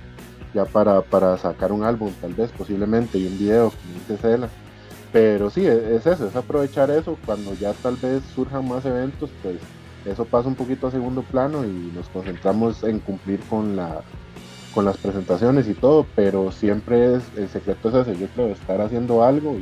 ya 0.54 0.65
para, 0.65 1.02
para 1.02 1.38
sacar 1.38 1.71
un 1.71 1.84
álbum 1.84 2.12
tal 2.21 2.34
vez 2.34 2.52
posiblemente 2.52 3.17
y 3.17 3.28
un 3.28 3.38
video 3.38 3.69
como 3.69 3.93
dice 4.00 4.17
Cela 4.17 4.50
pero 5.12 5.50
sí, 5.50 5.65
e, 5.65 5.96
es 5.96 6.06
eso, 6.06 6.28
es 6.28 6.36
aprovechar 6.36 6.89
eso. 6.91 7.17
Cuando 7.26 7.54
ya 7.56 7.74
tal 7.74 7.96
vez 7.98 8.24
surjan 8.36 8.67
más 8.67 8.86
eventos, 8.86 9.30
pues 9.41 9.58
eso 10.06 10.26
pasa 10.26 10.48
un 10.48 10.56
poquito 10.56 10.88
a 10.88 10.91
segundo 10.91 11.22
plano 11.22 11.65
y 11.65 11.91
nos 11.93 12.08
concentramos 12.10 12.84
en 12.84 13.00
cumplir 13.00 13.39
con 13.50 13.76
la 13.76 14.02
con 14.74 14.86
las 14.86 14.98
presentaciones 14.98 15.67
y 15.67 15.74
todo, 15.74 16.06
pero 16.15 16.52
siempre 16.52 17.15
es, 17.15 17.24
el 17.36 17.50
secreto 17.50 17.89
es 17.89 18.08
ese, 18.08 18.20
yo 18.20 18.28
creo, 18.28 18.50
estar 18.50 18.80
haciendo 18.80 19.24
algo 19.24 19.58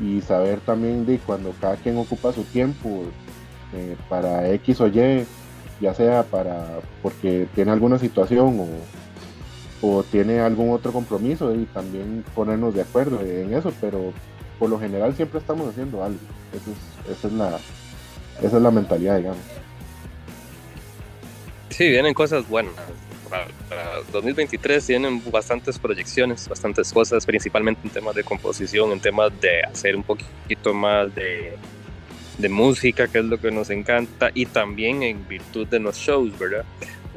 y, 0.00 0.20
saber 0.20 0.58
también 0.60 1.06
de 1.06 1.18
cuando 1.18 1.54
cada 1.60 1.76
quien 1.76 1.96
ocupa 1.96 2.32
su 2.32 2.42
tiempo 2.42 3.04
eh, 3.72 3.96
para 4.08 4.50
X 4.50 4.80
o 4.80 4.88
Y, 4.88 5.24
ya 5.80 5.94
sea 5.94 6.24
para 6.24 6.80
porque 7.02 7.46
tiene 7.54 7.70
alguna 7.70 8.00
situación 8.00 8.58
o, 8.58 9.88
o 9.88 10.02
tiene 10.02 10.40
algún 10.40 10.70
otro 10.70 10.90
compromiso 10.90 11.54
y 11.54 11.64
también 11.66 12.24
ponernos 12.34 12.74
de 12.74 12.82
acuerdo 12.82 13.20
en 13.20 13.54
eso, 13.54 13.72
pero 13.80 14.12
por 14.58 14.70
lo 14.70 14.78
general 14.78 15.14
siempre 15.14 15.40
estamos 15.40 15.68
haciendo 15.68 16.02
algo. 16.02 16.18
esa, 17.10 17.26
es 17.26 17.32
la, 17.32 17.58
esa 18.42 18.56
es 18.56 18.62
la 18.62 18.70
mentalidad, 18.70 19.18
digamos. 19.18 19.38
Sí, 21.70 21.88
vienen 21.88 22.14
cosas 22.14 22.48
buenas. 22.48 22.72
Para, 23.28 23.46
2023 24.12 24.86
tienen 24.86 25.22
bastantes 25.30 25.78
proyecciones, 25.78 26.48
bastantes 26.48 26.92
cosas, 26.92 27.26
principalmente 27.26 27.80
en 27.84 27.90
temas 27.90 28.14
de 28.14 28.24
composición, 28.24 28.92
en 28.92 29.00
temas 29.00 29.30
de 29.40 29.62
hacer 29.62 29.96
un 29.96 30.02
poquito 30.02 30.72
más 30.72 31.14
de, 31.14 31.56
de 32.38 32.48
música, 32.48 33.08
que 33.08 33.18
es 33.18 33.24
lo 33.24 33.38
que 33.38 33.50
nos 33.50 33.70
encanta, 33.70 34.30
y 34.32 34.46
también 34.46 35.02
en 35.02 35.26
virtud 35.28 35.66
de 35.66 35.80
los 35.80 35.96
shows, 35.96 36.38
¿verdad? 36.38 36.64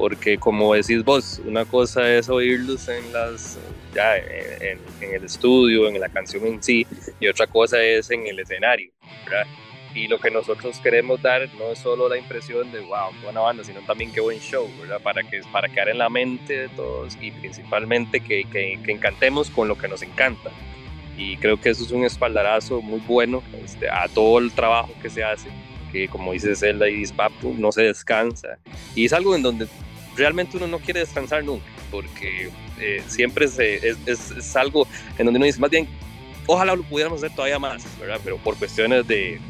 Porque 0.00 0.38
como 0.38 0.72
decís 0.72 1.04
vos, 1.04 1.42
una 1.44 1.66
cosa 1.66 2.10
es 2.10 2.30
oírlos 2.30 2.88
en 2.88 3.12
las 3.12 3.58
ya 3.94 4.16
en, 4.16 4.78
el 5.02 5.24
estudio, 5.24 5.88
en 5.88 6.00
la 6.00 6.08
canción 6.08 6.46
en 6.46 6.62
sí, 6.62 6.86
y 7.20 7.28
otra 7.28 7.46
cosa 7.46 7.82
es 7.82 8.10
en 8.10 8.26
el 8.26 8.40
escenario, 8.40 8.90
¿verdad? 9.26 9.46
Y 9.94 10.08
lo 10.08 10.18
que 10.18 10.30
nosotros 10.30 10.78
queremos 10.78 11.20
dar 11.20 11.42
no 11.58 11.72
es 11.72 11.80
solo 11.80 12.08
la 12.08 12.16
impresión 12.16 12.72
de 12.72 12.80
wow, 12.80 13.10
buena 13.22 13.40
banda, 13.40 13.62
sino 13.62 13.80
también 13.80 14.10
qué 14.10 14.22
buen 14.22 14.40
show, 14.40 14.66
¿verdad? 14.80 15.02
Para 15.02 15.22
que 15.22 15.42
para 15.52 15.68
quedar 15.68 15.90
en 15.90 15.98
la 15.98 16.08
mente 16.08 16.56
de 16.56 16.68
todos 16.70 17.18
y 17.20 17.30
principalmente 17.32 18.20
que, 18.20 18.44
que, 18.44 18.78
que 18.82 18.92
encantemos 18.92 19.50
con 19.50 19.68
lo 19.68 19.76
que 19.76 19.86
nos 19.86 20.00
encanta. 20.00 20.50
Y 21.18 21.36
creo 21.36 21.60
que 21.60 21.68
eso 21.68 21.84
es 21.84 21.90
un 21.90 22.04
espaldarazo 22.04 22.80
muy 22.80 23.00
bueno 23.00 23.42
este, 23.62 23.90
a 23.90 24.08
todo 24.08 24.38
el 24.38 24.50
trabajo 24.52 24.94
que 25.02 25.10
se 25.10 25.22
hace 25.22 25.50
que 25.90 26.08
como 26.08 26.32
dice 26.32 26.54
Zelda 26.54 26.88
y 26.88 26.96
dice 26.96 27.14
Papu, 27.14 27.54
no 27.58 27.72
se 27.72 27.82
descansa. 27.82 28.58
Y 28.94 29.04
es 29.04 29.12
algo 29.12 29.34
en 29.34 29.42
donde 29.42 29.66
realmente 30.20 30.56
uno 30.56 30.66
no 30.66 30.78
quiere 30.78 31.00
descansar 31.00 31.42
nunca, 31.42 31.64
porque 31.90 32.50
eh, 32.78 33.02
siempre 33.06 33.46
es, 33.46 33.58
es, 33.58 34.56
algo 34.56 34.86
en 35.18 35.24
donde 35.24 35.38
uno 35.38 35.46
dice, 35.46 35.58
más 35.58 35.70
bien, 35.70 35.88
ojalá 36.46 36.76
lo 36.76 36.82
pudiéramos 36.82 37.22
hacer 37.22 37.34
todavía 37.34 37.58
más, 37.58 37.84
¿verdad? 37.98 38.20
Pero 38.22 38.36
por 38.36 38.56
cuestiones 38.56 39.08
de, 39.08 39.40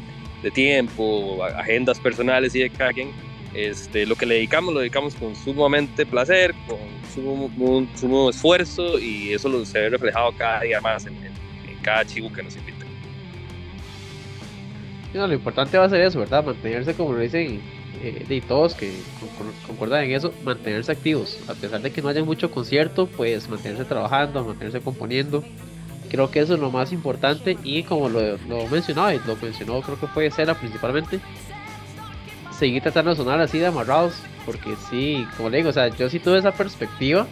de 0.41 0.51
tiempo, 0.51 1.43
agendas 1.43 1.99
personales 1.99 2.55
y 2.55 2.59
de 2.59 2.69
cada 2.69 2.93
quien, 2.93 3.11
este, 3.53 4.05
lo 4.05 4.15
que 4.15 4.25
le 4.25 4.35
dedicamos 4.35 4.73
lo 4.73 4.79
dedicamos 4.79 5.13
con 5.15 5.35
sumamente 5.35 6.05
placer, 6.05 6.55
con 6.67 6.79
sumo, 7.13 7.85
sumo 7.95 8.29
esfuerzo 8.29 8.97
y 8.97 9.33
eso 9.33 9.49
lo 9.49 9.65
se 9.65 9.77
ve 9.77 9.89
reflejado 9.89 10.31
cada 10.37 10.61
día 10.61 10.79
más 10.79 11.05
en, 11.05 11.15
en, 11.15 11.31
cada 11.81 12.05
chivo 12.05 12.31
que 12.31 12.43
nos 12.43 12.55
invita. 12.55 12.85
lo 15.13 15.33
importante 15.33 15.77
va 15.77 15.85
a 15.85 15.89
ser 15.89 16.01
eso, 16.01 16.19
¿verdad? 16.19 16.45
Mantenerse, 16.45 16.93
como 16.93 17.13
lo 17.13 17.19
dicen, 17.19 17.59
eh, 18.03 18.25
de 18.27 18.41
todos 18.41 18.73
que 18.73 18.91
concuerdan 19.67 20.05
en 20.05 20.11
eso, 20.11 20.33
mantenerse 20.43 20.91
activos. 20.91 21.37
A 21.47 21.53
pesar 21.53 21.81
de 21.81 21.91
que 21.91 22.01
no 22.01 22.09
haya 22.09 22.23
mucho 22.23 22.49
concierto, 22.49 23.05
pues 23.05 23.47
mantenerse 23.47 23.85
trabajando, 23.85 24.43
mantenerse 24.43 24.81
componiendo. 24.81 25.43
Creo 26.09 26.31
que 26.31 26.39
eso 26.39 26.55
es 26.55 26.59
lo 26.59 26.71
más 26.71 26.91
importante 26.91 27.57
y 27.63 27.83
como 27.83 28.09
lo, 28.09 28.37
lo 28.49 28.67
mencionaba, 28.67 29.13
y 29.13 29.21
lo 29.25 29.35
mencionó 29.35 29.81
creo 29.81 29.99
que 29.99 30.07
fue 30.07 30.29
Cera 30.31 30.55
principalmente, 30.55 31.19
seguir 32.57 32.81
tratando 32.81 33.11
de 33.11 33.17
sonar 33.17 33.39
así 33.39 33.59
de 33.59 33.67
amarrados, 33.67 34.15
porque 34.45 34.75
sí, 34.89 35.25
como 35.37 35.49
le 35.49 35.57
digo, 35.57 35.69
o 35.69 35.73
sea, 35.73 35.87
yo 35.89 36.09
sí 36.09 36.19
tuve 36.19 36.39
esa 36.39 36.51
perspectiva 36.51 37.27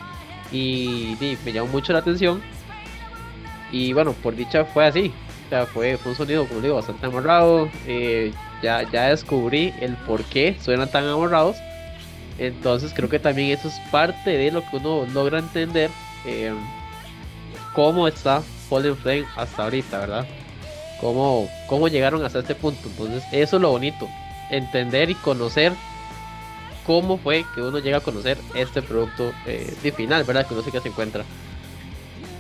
y, 0.52 1.18
me 1.44 1.52
llamó 1.52 1.68
mucho 1.68 1.94
la 1.94 2.00
atención. 2.00 2.42
Y 3.72 3.94
bueno, 3.94 4.14
por 4.14 4.36
dicha 4.36 4.66
fue 4.66 4.86
así, 4.86 5.12
o 5.46 5.50
sea, 5.50 5.66
fue, 5.66 5.98
fue 5.98 6.12
un 6.12 6.18
sonido, 6.18 6.48
como 6.48 6.62
digo, 6.62 6.76
bastante 6.76 7.06
amarrado. 7.06 7.70
Eh, 7.86 8.32
ya, 8.62 8.84
ya 8.92 9.10
descubrí 9.10 9.74
el 9.82 9.96
por 9.96 10.24
qué 10.26 10.58
suenan 10.62 10.90
tan 10.90 11.06
amarrados. 11.06 11.58
Entonces 12.38 12.94
creo 12.96 13.10
que 13.10 13.20
también 13.20 13.58
eso 13.58 13.68
es 13.68 13.80
parte 13.92 14.32
de 14.32 14.52
lo 14.52 14.62
que 14.62 14.78
uno 14.78 15.06
logra 15.14 15.40
entender 15.40 15.90
eh, 16.26 16.54
cómo 17.74 18.08
está 18.08 18.42
Fallen 18.70 18.96
Flame 18.96 19.26
hasta 19.36 19.64
ahorita, 19.64 20.00
¿verdad? 20.00 20.28
Cómo, 21.02 21.50
cómo 21.68 21.88
llegaron 21.88 22.24
hasta 22.24 22.40
este 22.40 22.56
punto. 22.56 22.88
Entonces 22.88 23.24
eso 23.32 23.58
es 23.58 23.62
lo 23.62 23.72
bonito, 23.72 24.08
entender 24.50 25.10
y 25.10 25.16
conocer 25.16 25.74
cómo 26.86 27.18
fue 27.18 27.46
que 27.54 27.62
uno 27.62 27.80
llega 27.80 27.98
a 27.98 28.02
conocer 28.02 28.38
este 28.56 28.82
producto 28.82 29.32
eh, 29.46 29.74
de 29.84 29.92
final, 29.92 30.24
¿verdad? 30.24 30.48
Que 30.48 30.54
uno 30.54 30.64
sí 30.64 30.72
que 30.72 30.80
se 30.80 30.90
encuentra. 30.90 31.24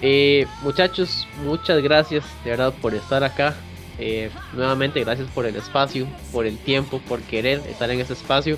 Eh, 0.01 0.47
muchachos, 0.61 1.27
muchas 1.43 1.83
gracias 1.83 2.23
de 2.43 2.51
verdad 2.51 2.73
por 2.81 2.93
estar 2.93 3.23
acá. 3.23 3.55
Eh, 3.99 4.29
nuevamente, 4.53 5.03
gracias 5.03 5.27
por 5.29 5.45
el 5.45 5.55
espacio, 5.55 6.07
por 6.31 6.45
el 6.45 6.57
tiempo, 6.57 7.01
por 7.07 7.21
querer 7.21 7.61
estar 7.69 7.89
en 7.91 7.99
ese 7.99 8.13
espacio. 8.13 8.57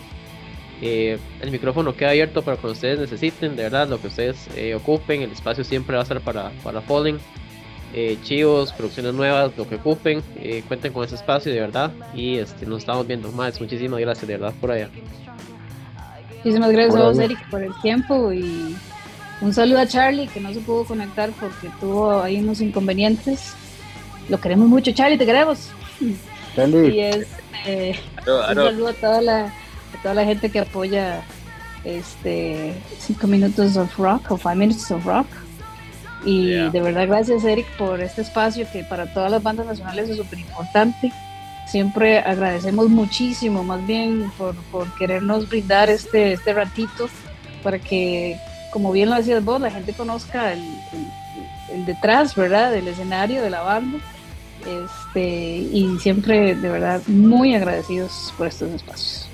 Eh, 0.82 1.20
el 1.42 1.52
micrófono 1.52 1.96
queda 1.96 2.10
abierto 2.12 2.42
para 2.42 2.58
cuando 2.58 2.74
ustedes 2.74 3.00
necesiten, 3.00 3.56
de 3.56 3.64
verdad, 3.64 3.88
lo 3.88 4.00
que 4.00 4.08
ustedes 4.08 4.48
eh, 4.56 4.76
ocupen. 4.76 5.22
El 5.22 5.32
espacio 5.32 5.64
siempre 5.64 5.96
va 5.96 6.04
a 6.04 6.06
ser 6.06 6.22
para, 6.22 6.52
para 6.64 6.82
Falling. 6.82 7.20
chivos, 8.24 8.72
producciones 8.72 9.14
nuevas, 9.14 9.52
lo 9.58 9.68
que 9.68 9.76
ocupen, 9.76 10.24
cuenten 10.68 10.94
con 10.94 11.04
ese 11.04 11.16
espacio, 11.16 11.52
de 11.52 11.60
verdad. 11.60 11.92
Y 12.16 12.38
este, 12.38 12.66
nos 12.66 12.80
estamos 12.80 13.06
viendo 13.06 13.32
más. 13.32 13.60
Muchísimas 13.60 14.00
gracias, 14.00 14.28
de 14.28 14.38
verdad, 14.38 14.54
por 14.62 14.72
allá. 14.72 14.90
Muchísimas 16.38 16.72
gracias 16.72 16.96
a 16.96 17.04
vos, 17.04 17.20
Eric, 17.20 17.50
por 17.50 17.64
el 17.64 17.74
tiempo 17.82 18.32
y 18.32 18.76
un 19.42 19.54
saludo 19.54 19.80
a 19.80 19.88
Charlie 19.88 20.28
que 20.28 20.40
no 20.40 20.54
se 20.54 20.60
pudo 20.60 20.86
conectar 20.86 21.32
porque 21.40 21.70
tuvo 21.80 22.22
ahí 22.22 22.40
unos 22.40 22.62
inconvenientes. 22.62 23.56
Lo 24.30 24.40
queremos 24.40 24.68
mucho, 24.68 24.92
Charlie, 24.92 25.18
te 25.18 25.26
queremos. 25.26 25.70
Y 26.56 27.00
es 27.00 27.28
eh, 27.66 28.00
un 28.28 28.56
saludo 28.56 28.88
a 28.90 28.94
toda 28.94 29.22
la, 29.22 29.54
toda 30.02 30.16
la 30.16 30.26
gente 30.26 30.50
que 30.50 30.60
apoya 30.60 31.24
este 31.84 32.74
5 33.00 33.28
minutos 33.28 33.78
of 33.78 33.98
rock 33.98 34.32
o 34.32 34.38
5 34.38 34.56
minutes 34.56 34.92
of 34.92 35.06
rock. 35.06 35.28
Y 36.24 36.52
de 36.52 36.82
verdad 36.82 37.08
gracias 37.08 37.44
Eric 37.44 37.66
por 37.78 38.00
este 38.00 38.22
espacio 38.22 38.68
que 38.72 38.84
para 38.84 39.12
todas 39.12 39.32
las 39.32 39.42
bandas 39.42 39.66
nacionales 39.66 40.10
es 40.10 40.18
súper 40.18 40.40
importante. 40.40 41.12
Siempre 41.68 42.20
agradecemos 42.20 42.90
muchísimo, 42.90 43.64
más 43.64 43.86
bien 43.88 44.32
por, 44.38 44.56
por, 44.72 44.94
querernos 44.98 45.48
brindar 45.48 45.90
este, 45.90 46.34
este 46.34 46.54
ratito 46.54 47.08
para 47.64 47.80
que, 47.80 48.38
como 48.72 48.92
bien 48.92 49.10
lo 49.10 49.16
decías 49.16 49.44
vos, 49.44 49.62
la 49.62 49.72
gente 49.72 49.94
conozca 49.94 50.52
el, 50.52 50.60
el 50.60 51.08
detrás, 51.86 52.36
¿verdad? 52.36 52.72
Del 52.72 52.88
escenario 52.88 53.42
de 53.42 53.50
la 53.50 53.62
banda 53.62 54.00
este, 54.66 55.58
y 55.58 55.98
siempre, 56.00 56.56
de 56.56 56.70
verdad, 56.70 57.02
muy 57.08 57.56
agradecidos 57.56 58.34
por 58.38 58.48
estos 58.48 58.70
espacios. 58.72 59.28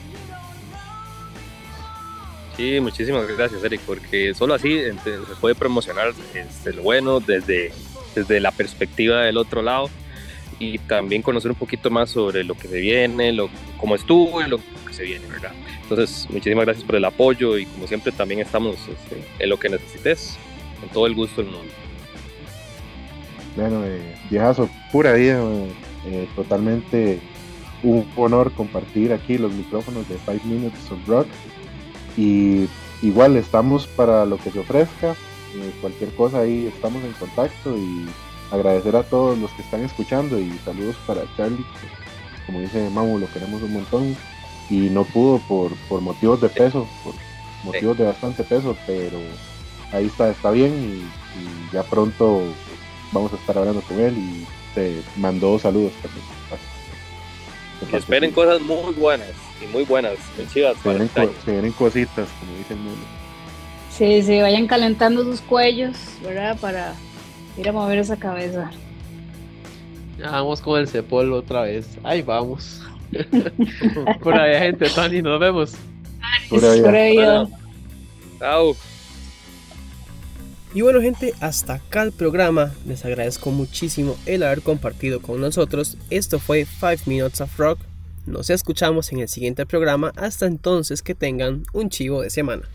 Sí, 2.55 2.79
muchísimas 2.79 3.27
gracias, 3.27 3.63
Eric, 3.63 3.81
porque 3.85 4.33
solo 4.33 4.55
así 4.55 4.79
se 5.03 5.35
puede 5.39 5.53
promocionar 5.53 6.13
este, 6.33 6.73
lo 6.73 6.81
bueno 6.81 7.19
desde, 7.19 7.71
desde 8.15 8.39
la 8.39 8.51
perspectiva 8.51 9.21
del 9.21 9.38
otro 9.38 9.61
lado 9.61 9.89
y 10.59 10.79
también 10.79 11.21
conocer 11.21 11.51
un 11.51 11.57
poquito 11.57 11.91
más 11.91 12.09
sobre 12.09 12.43
lo 12.43 12.55
que 12.55 12.67
se 12.67 12.79
viene, 12.79 13.31
lo, 13.31 13.49
cómo 13.77 13.93
estuvo 13.93 14.41
y 14.41 14.47
lo 14.47 14.57
que 14.88 14.93
se 14.93 15.03
viene, 15.03 15.27
¿verdad? 15.27 15.51
Entonces, 15.83 16.25
muchísimas 16.31 16.65
gracias 16.65 16.83
por 16.83 16.95
el 16.95 17.05
apoyo 17.05 17.59
y 17.59 17.65
como 17.67 17.85
siempre 17.85 18.11
también 18.11 18.39
estamos 18.39 18.75
este, 18.75 19.23
en 19.38 19.49
lo 19.49 19.59
que 19.59 19.69
necesites, 19.69 20.38
con 20.79 20.89
todo 20.89 21.05
el 21.05 21.13
gusto 21.13 21.43
del 21.43 21.51
mundo. 21.51 21.86
Bueno, 23.57 23.83
eh, 23.83 24.15
viejazo, 24.29 24.69
pura 24.91 25.11
vida, 25.13 25.41
eh, 26.05 26.29
totalmente 26.35 27.19
un 27.83 28.07
honor 28.15 28.53
compartir 28.53 29.11
aquí 29.11 29.37
los 29.37 29.51
micrófonos 29.51 30.07
de 30.07 30.17
5 30.25 30.45
Minutes 30.45 30.91
of 30.91 31.07
Rock. 31.07 31.27
Y 32.15 32.69
igual 33.01 33.35
estamos 33.35 33.85
para 33.85 34.25
lo 34.25 34.37
que 34.37 34.51
se 34.51 34.59
ofrezca, 34.59 35.11
eh, 35.11 35.73
cualquier 35.81 36.15
cosa 36.15 36.39
ahí 36.39 36.67
estamos 36.67 37.03
en 37.03 37.11
contacto 37.13 37.77
y 37.77 38.05
agradecer 38.51 38.95
a 38.95 39.03
todos 39.03 39.37
los 39.37 39.51
que 39.51 39.61
están 39.61 39.83
escuchando 39.83 40.39
y 40.39 40.49
saludos 40.63 40.95
para 41.05 41.21
Charlie 41.35 41.65
como 42.47 42.61
dice 42.61 42.89
Mamu, 42.89 43.19
lo 43.19 43.27
queremos 43.27 43.61
un 43.61 43.73
montón 43.73 44.17
y 44.69 44.89
no 44.89 45.03
pudo 45.03 45.39
por, 45.47 45.75
por 45.89 46.01
motivos 46.01 46.41
de 46.41 46.49
peso, 46.49 46.87
por 47.03 47.13
motivos 47.63 47.97
de 47.97 48.05
bastante 48.05 48.43
peso, 48.43 48.75
pero 48.87 49.19
ahí 49.91 50.05
está, 50.05 50.29
está 50.29 50.49
bien 50.49 50.73
y, 50.73 51.27
ya 51.71 51.83
pronto 51.83 52.41
vamos 53.11 53.33
a 53.33 53.35
estar 53.35 53.57
hablando 53.57 53.81
con 53.81 53.99
él 53.99 54.17
y 54.17 54.45
te 54.75 55.01
mandó 55.15 55.57
saludos. 55.59 55.91
esperen 57.93 58.31
cosas 58.31 58.61
muy 58.61 58.93
buenas 58.93 59.29
y 59.63 59.67
muy 59.67 59.83
buenas, 59.83 60.17
se 60.35 60.43
vienen, 61.45 61.71
cositas, 61.71 62.27
como 62.39 62.57
dice 62.57 62.73
el 62.73 62.79
mundo. 62.79 63.01
Sí, 63.91 64.21
sí, 64.21 64.39
vayan 64.41 64.67
calentando 64.67 65.23
sus 65.23 65.41
cuellos, 65.41 65.97
¿verdad? 66.23 66.57
Para 66.59 66.93
ir 67.57 67.67
a 67.67 67.71
mover 67.71 67.97
esa 67.97 68.17
cabeza. 68.17 68.69
Ya 70.19 70.31
vamos 70.31 70.61
con 70.61 70.79
el 70.79 70.87
cepol 70.87 71.33
otra 71.33 71.61
vez. 71.61 71.87
Ahí 72.03 72.21
vamos. 72.21 72.81
Por 74.21 74.35
ahí, 74.35 74.59
gente, 74.59 74.89
Tony, 74.89 75.21
nos 75.21 75.39
vemos. 75.39 75.75
Por 76.49 76.63
ahí. 76.63 77.17
Chao. 78.39 78.75
Y 80.74 80.82
bueno 80.82 81.01
gente, 81.01 81.34
hasta 81.39 81.76
acá 81.76 82.03
el 82.03 82.11
programa. 82.11 82.74
Les 82.86 83.05
agradezco 83.05 83.51
muchísimo 83.51 84.18
el 84.26 84.43
haber 84.43 84.61
compartido 84.61 85.22
con 85.22 85.41
nosotros. 85.41 85.97
Esto 86.09 86.39
fue 86.39 86.65
5 86.65 87.03
Minutes 87.05 87.41
of 87.41 87.57
Rock. 87.57 87.80
Nos 88.26 88.49
escuchamos 88.49 89.11
en 89.11 89.20
el 89.20 89.30
siguiente 89.30 89.65
programa. 89.65 90.11
Hasta 90.18 90.45
entonces 90.45 91.01
que 91.01 91.15
tengan 91.15 91.63
un 91.74 91.89
chivo 91.89 92.22
de 92.22 92.30
semana. 92.30 92.68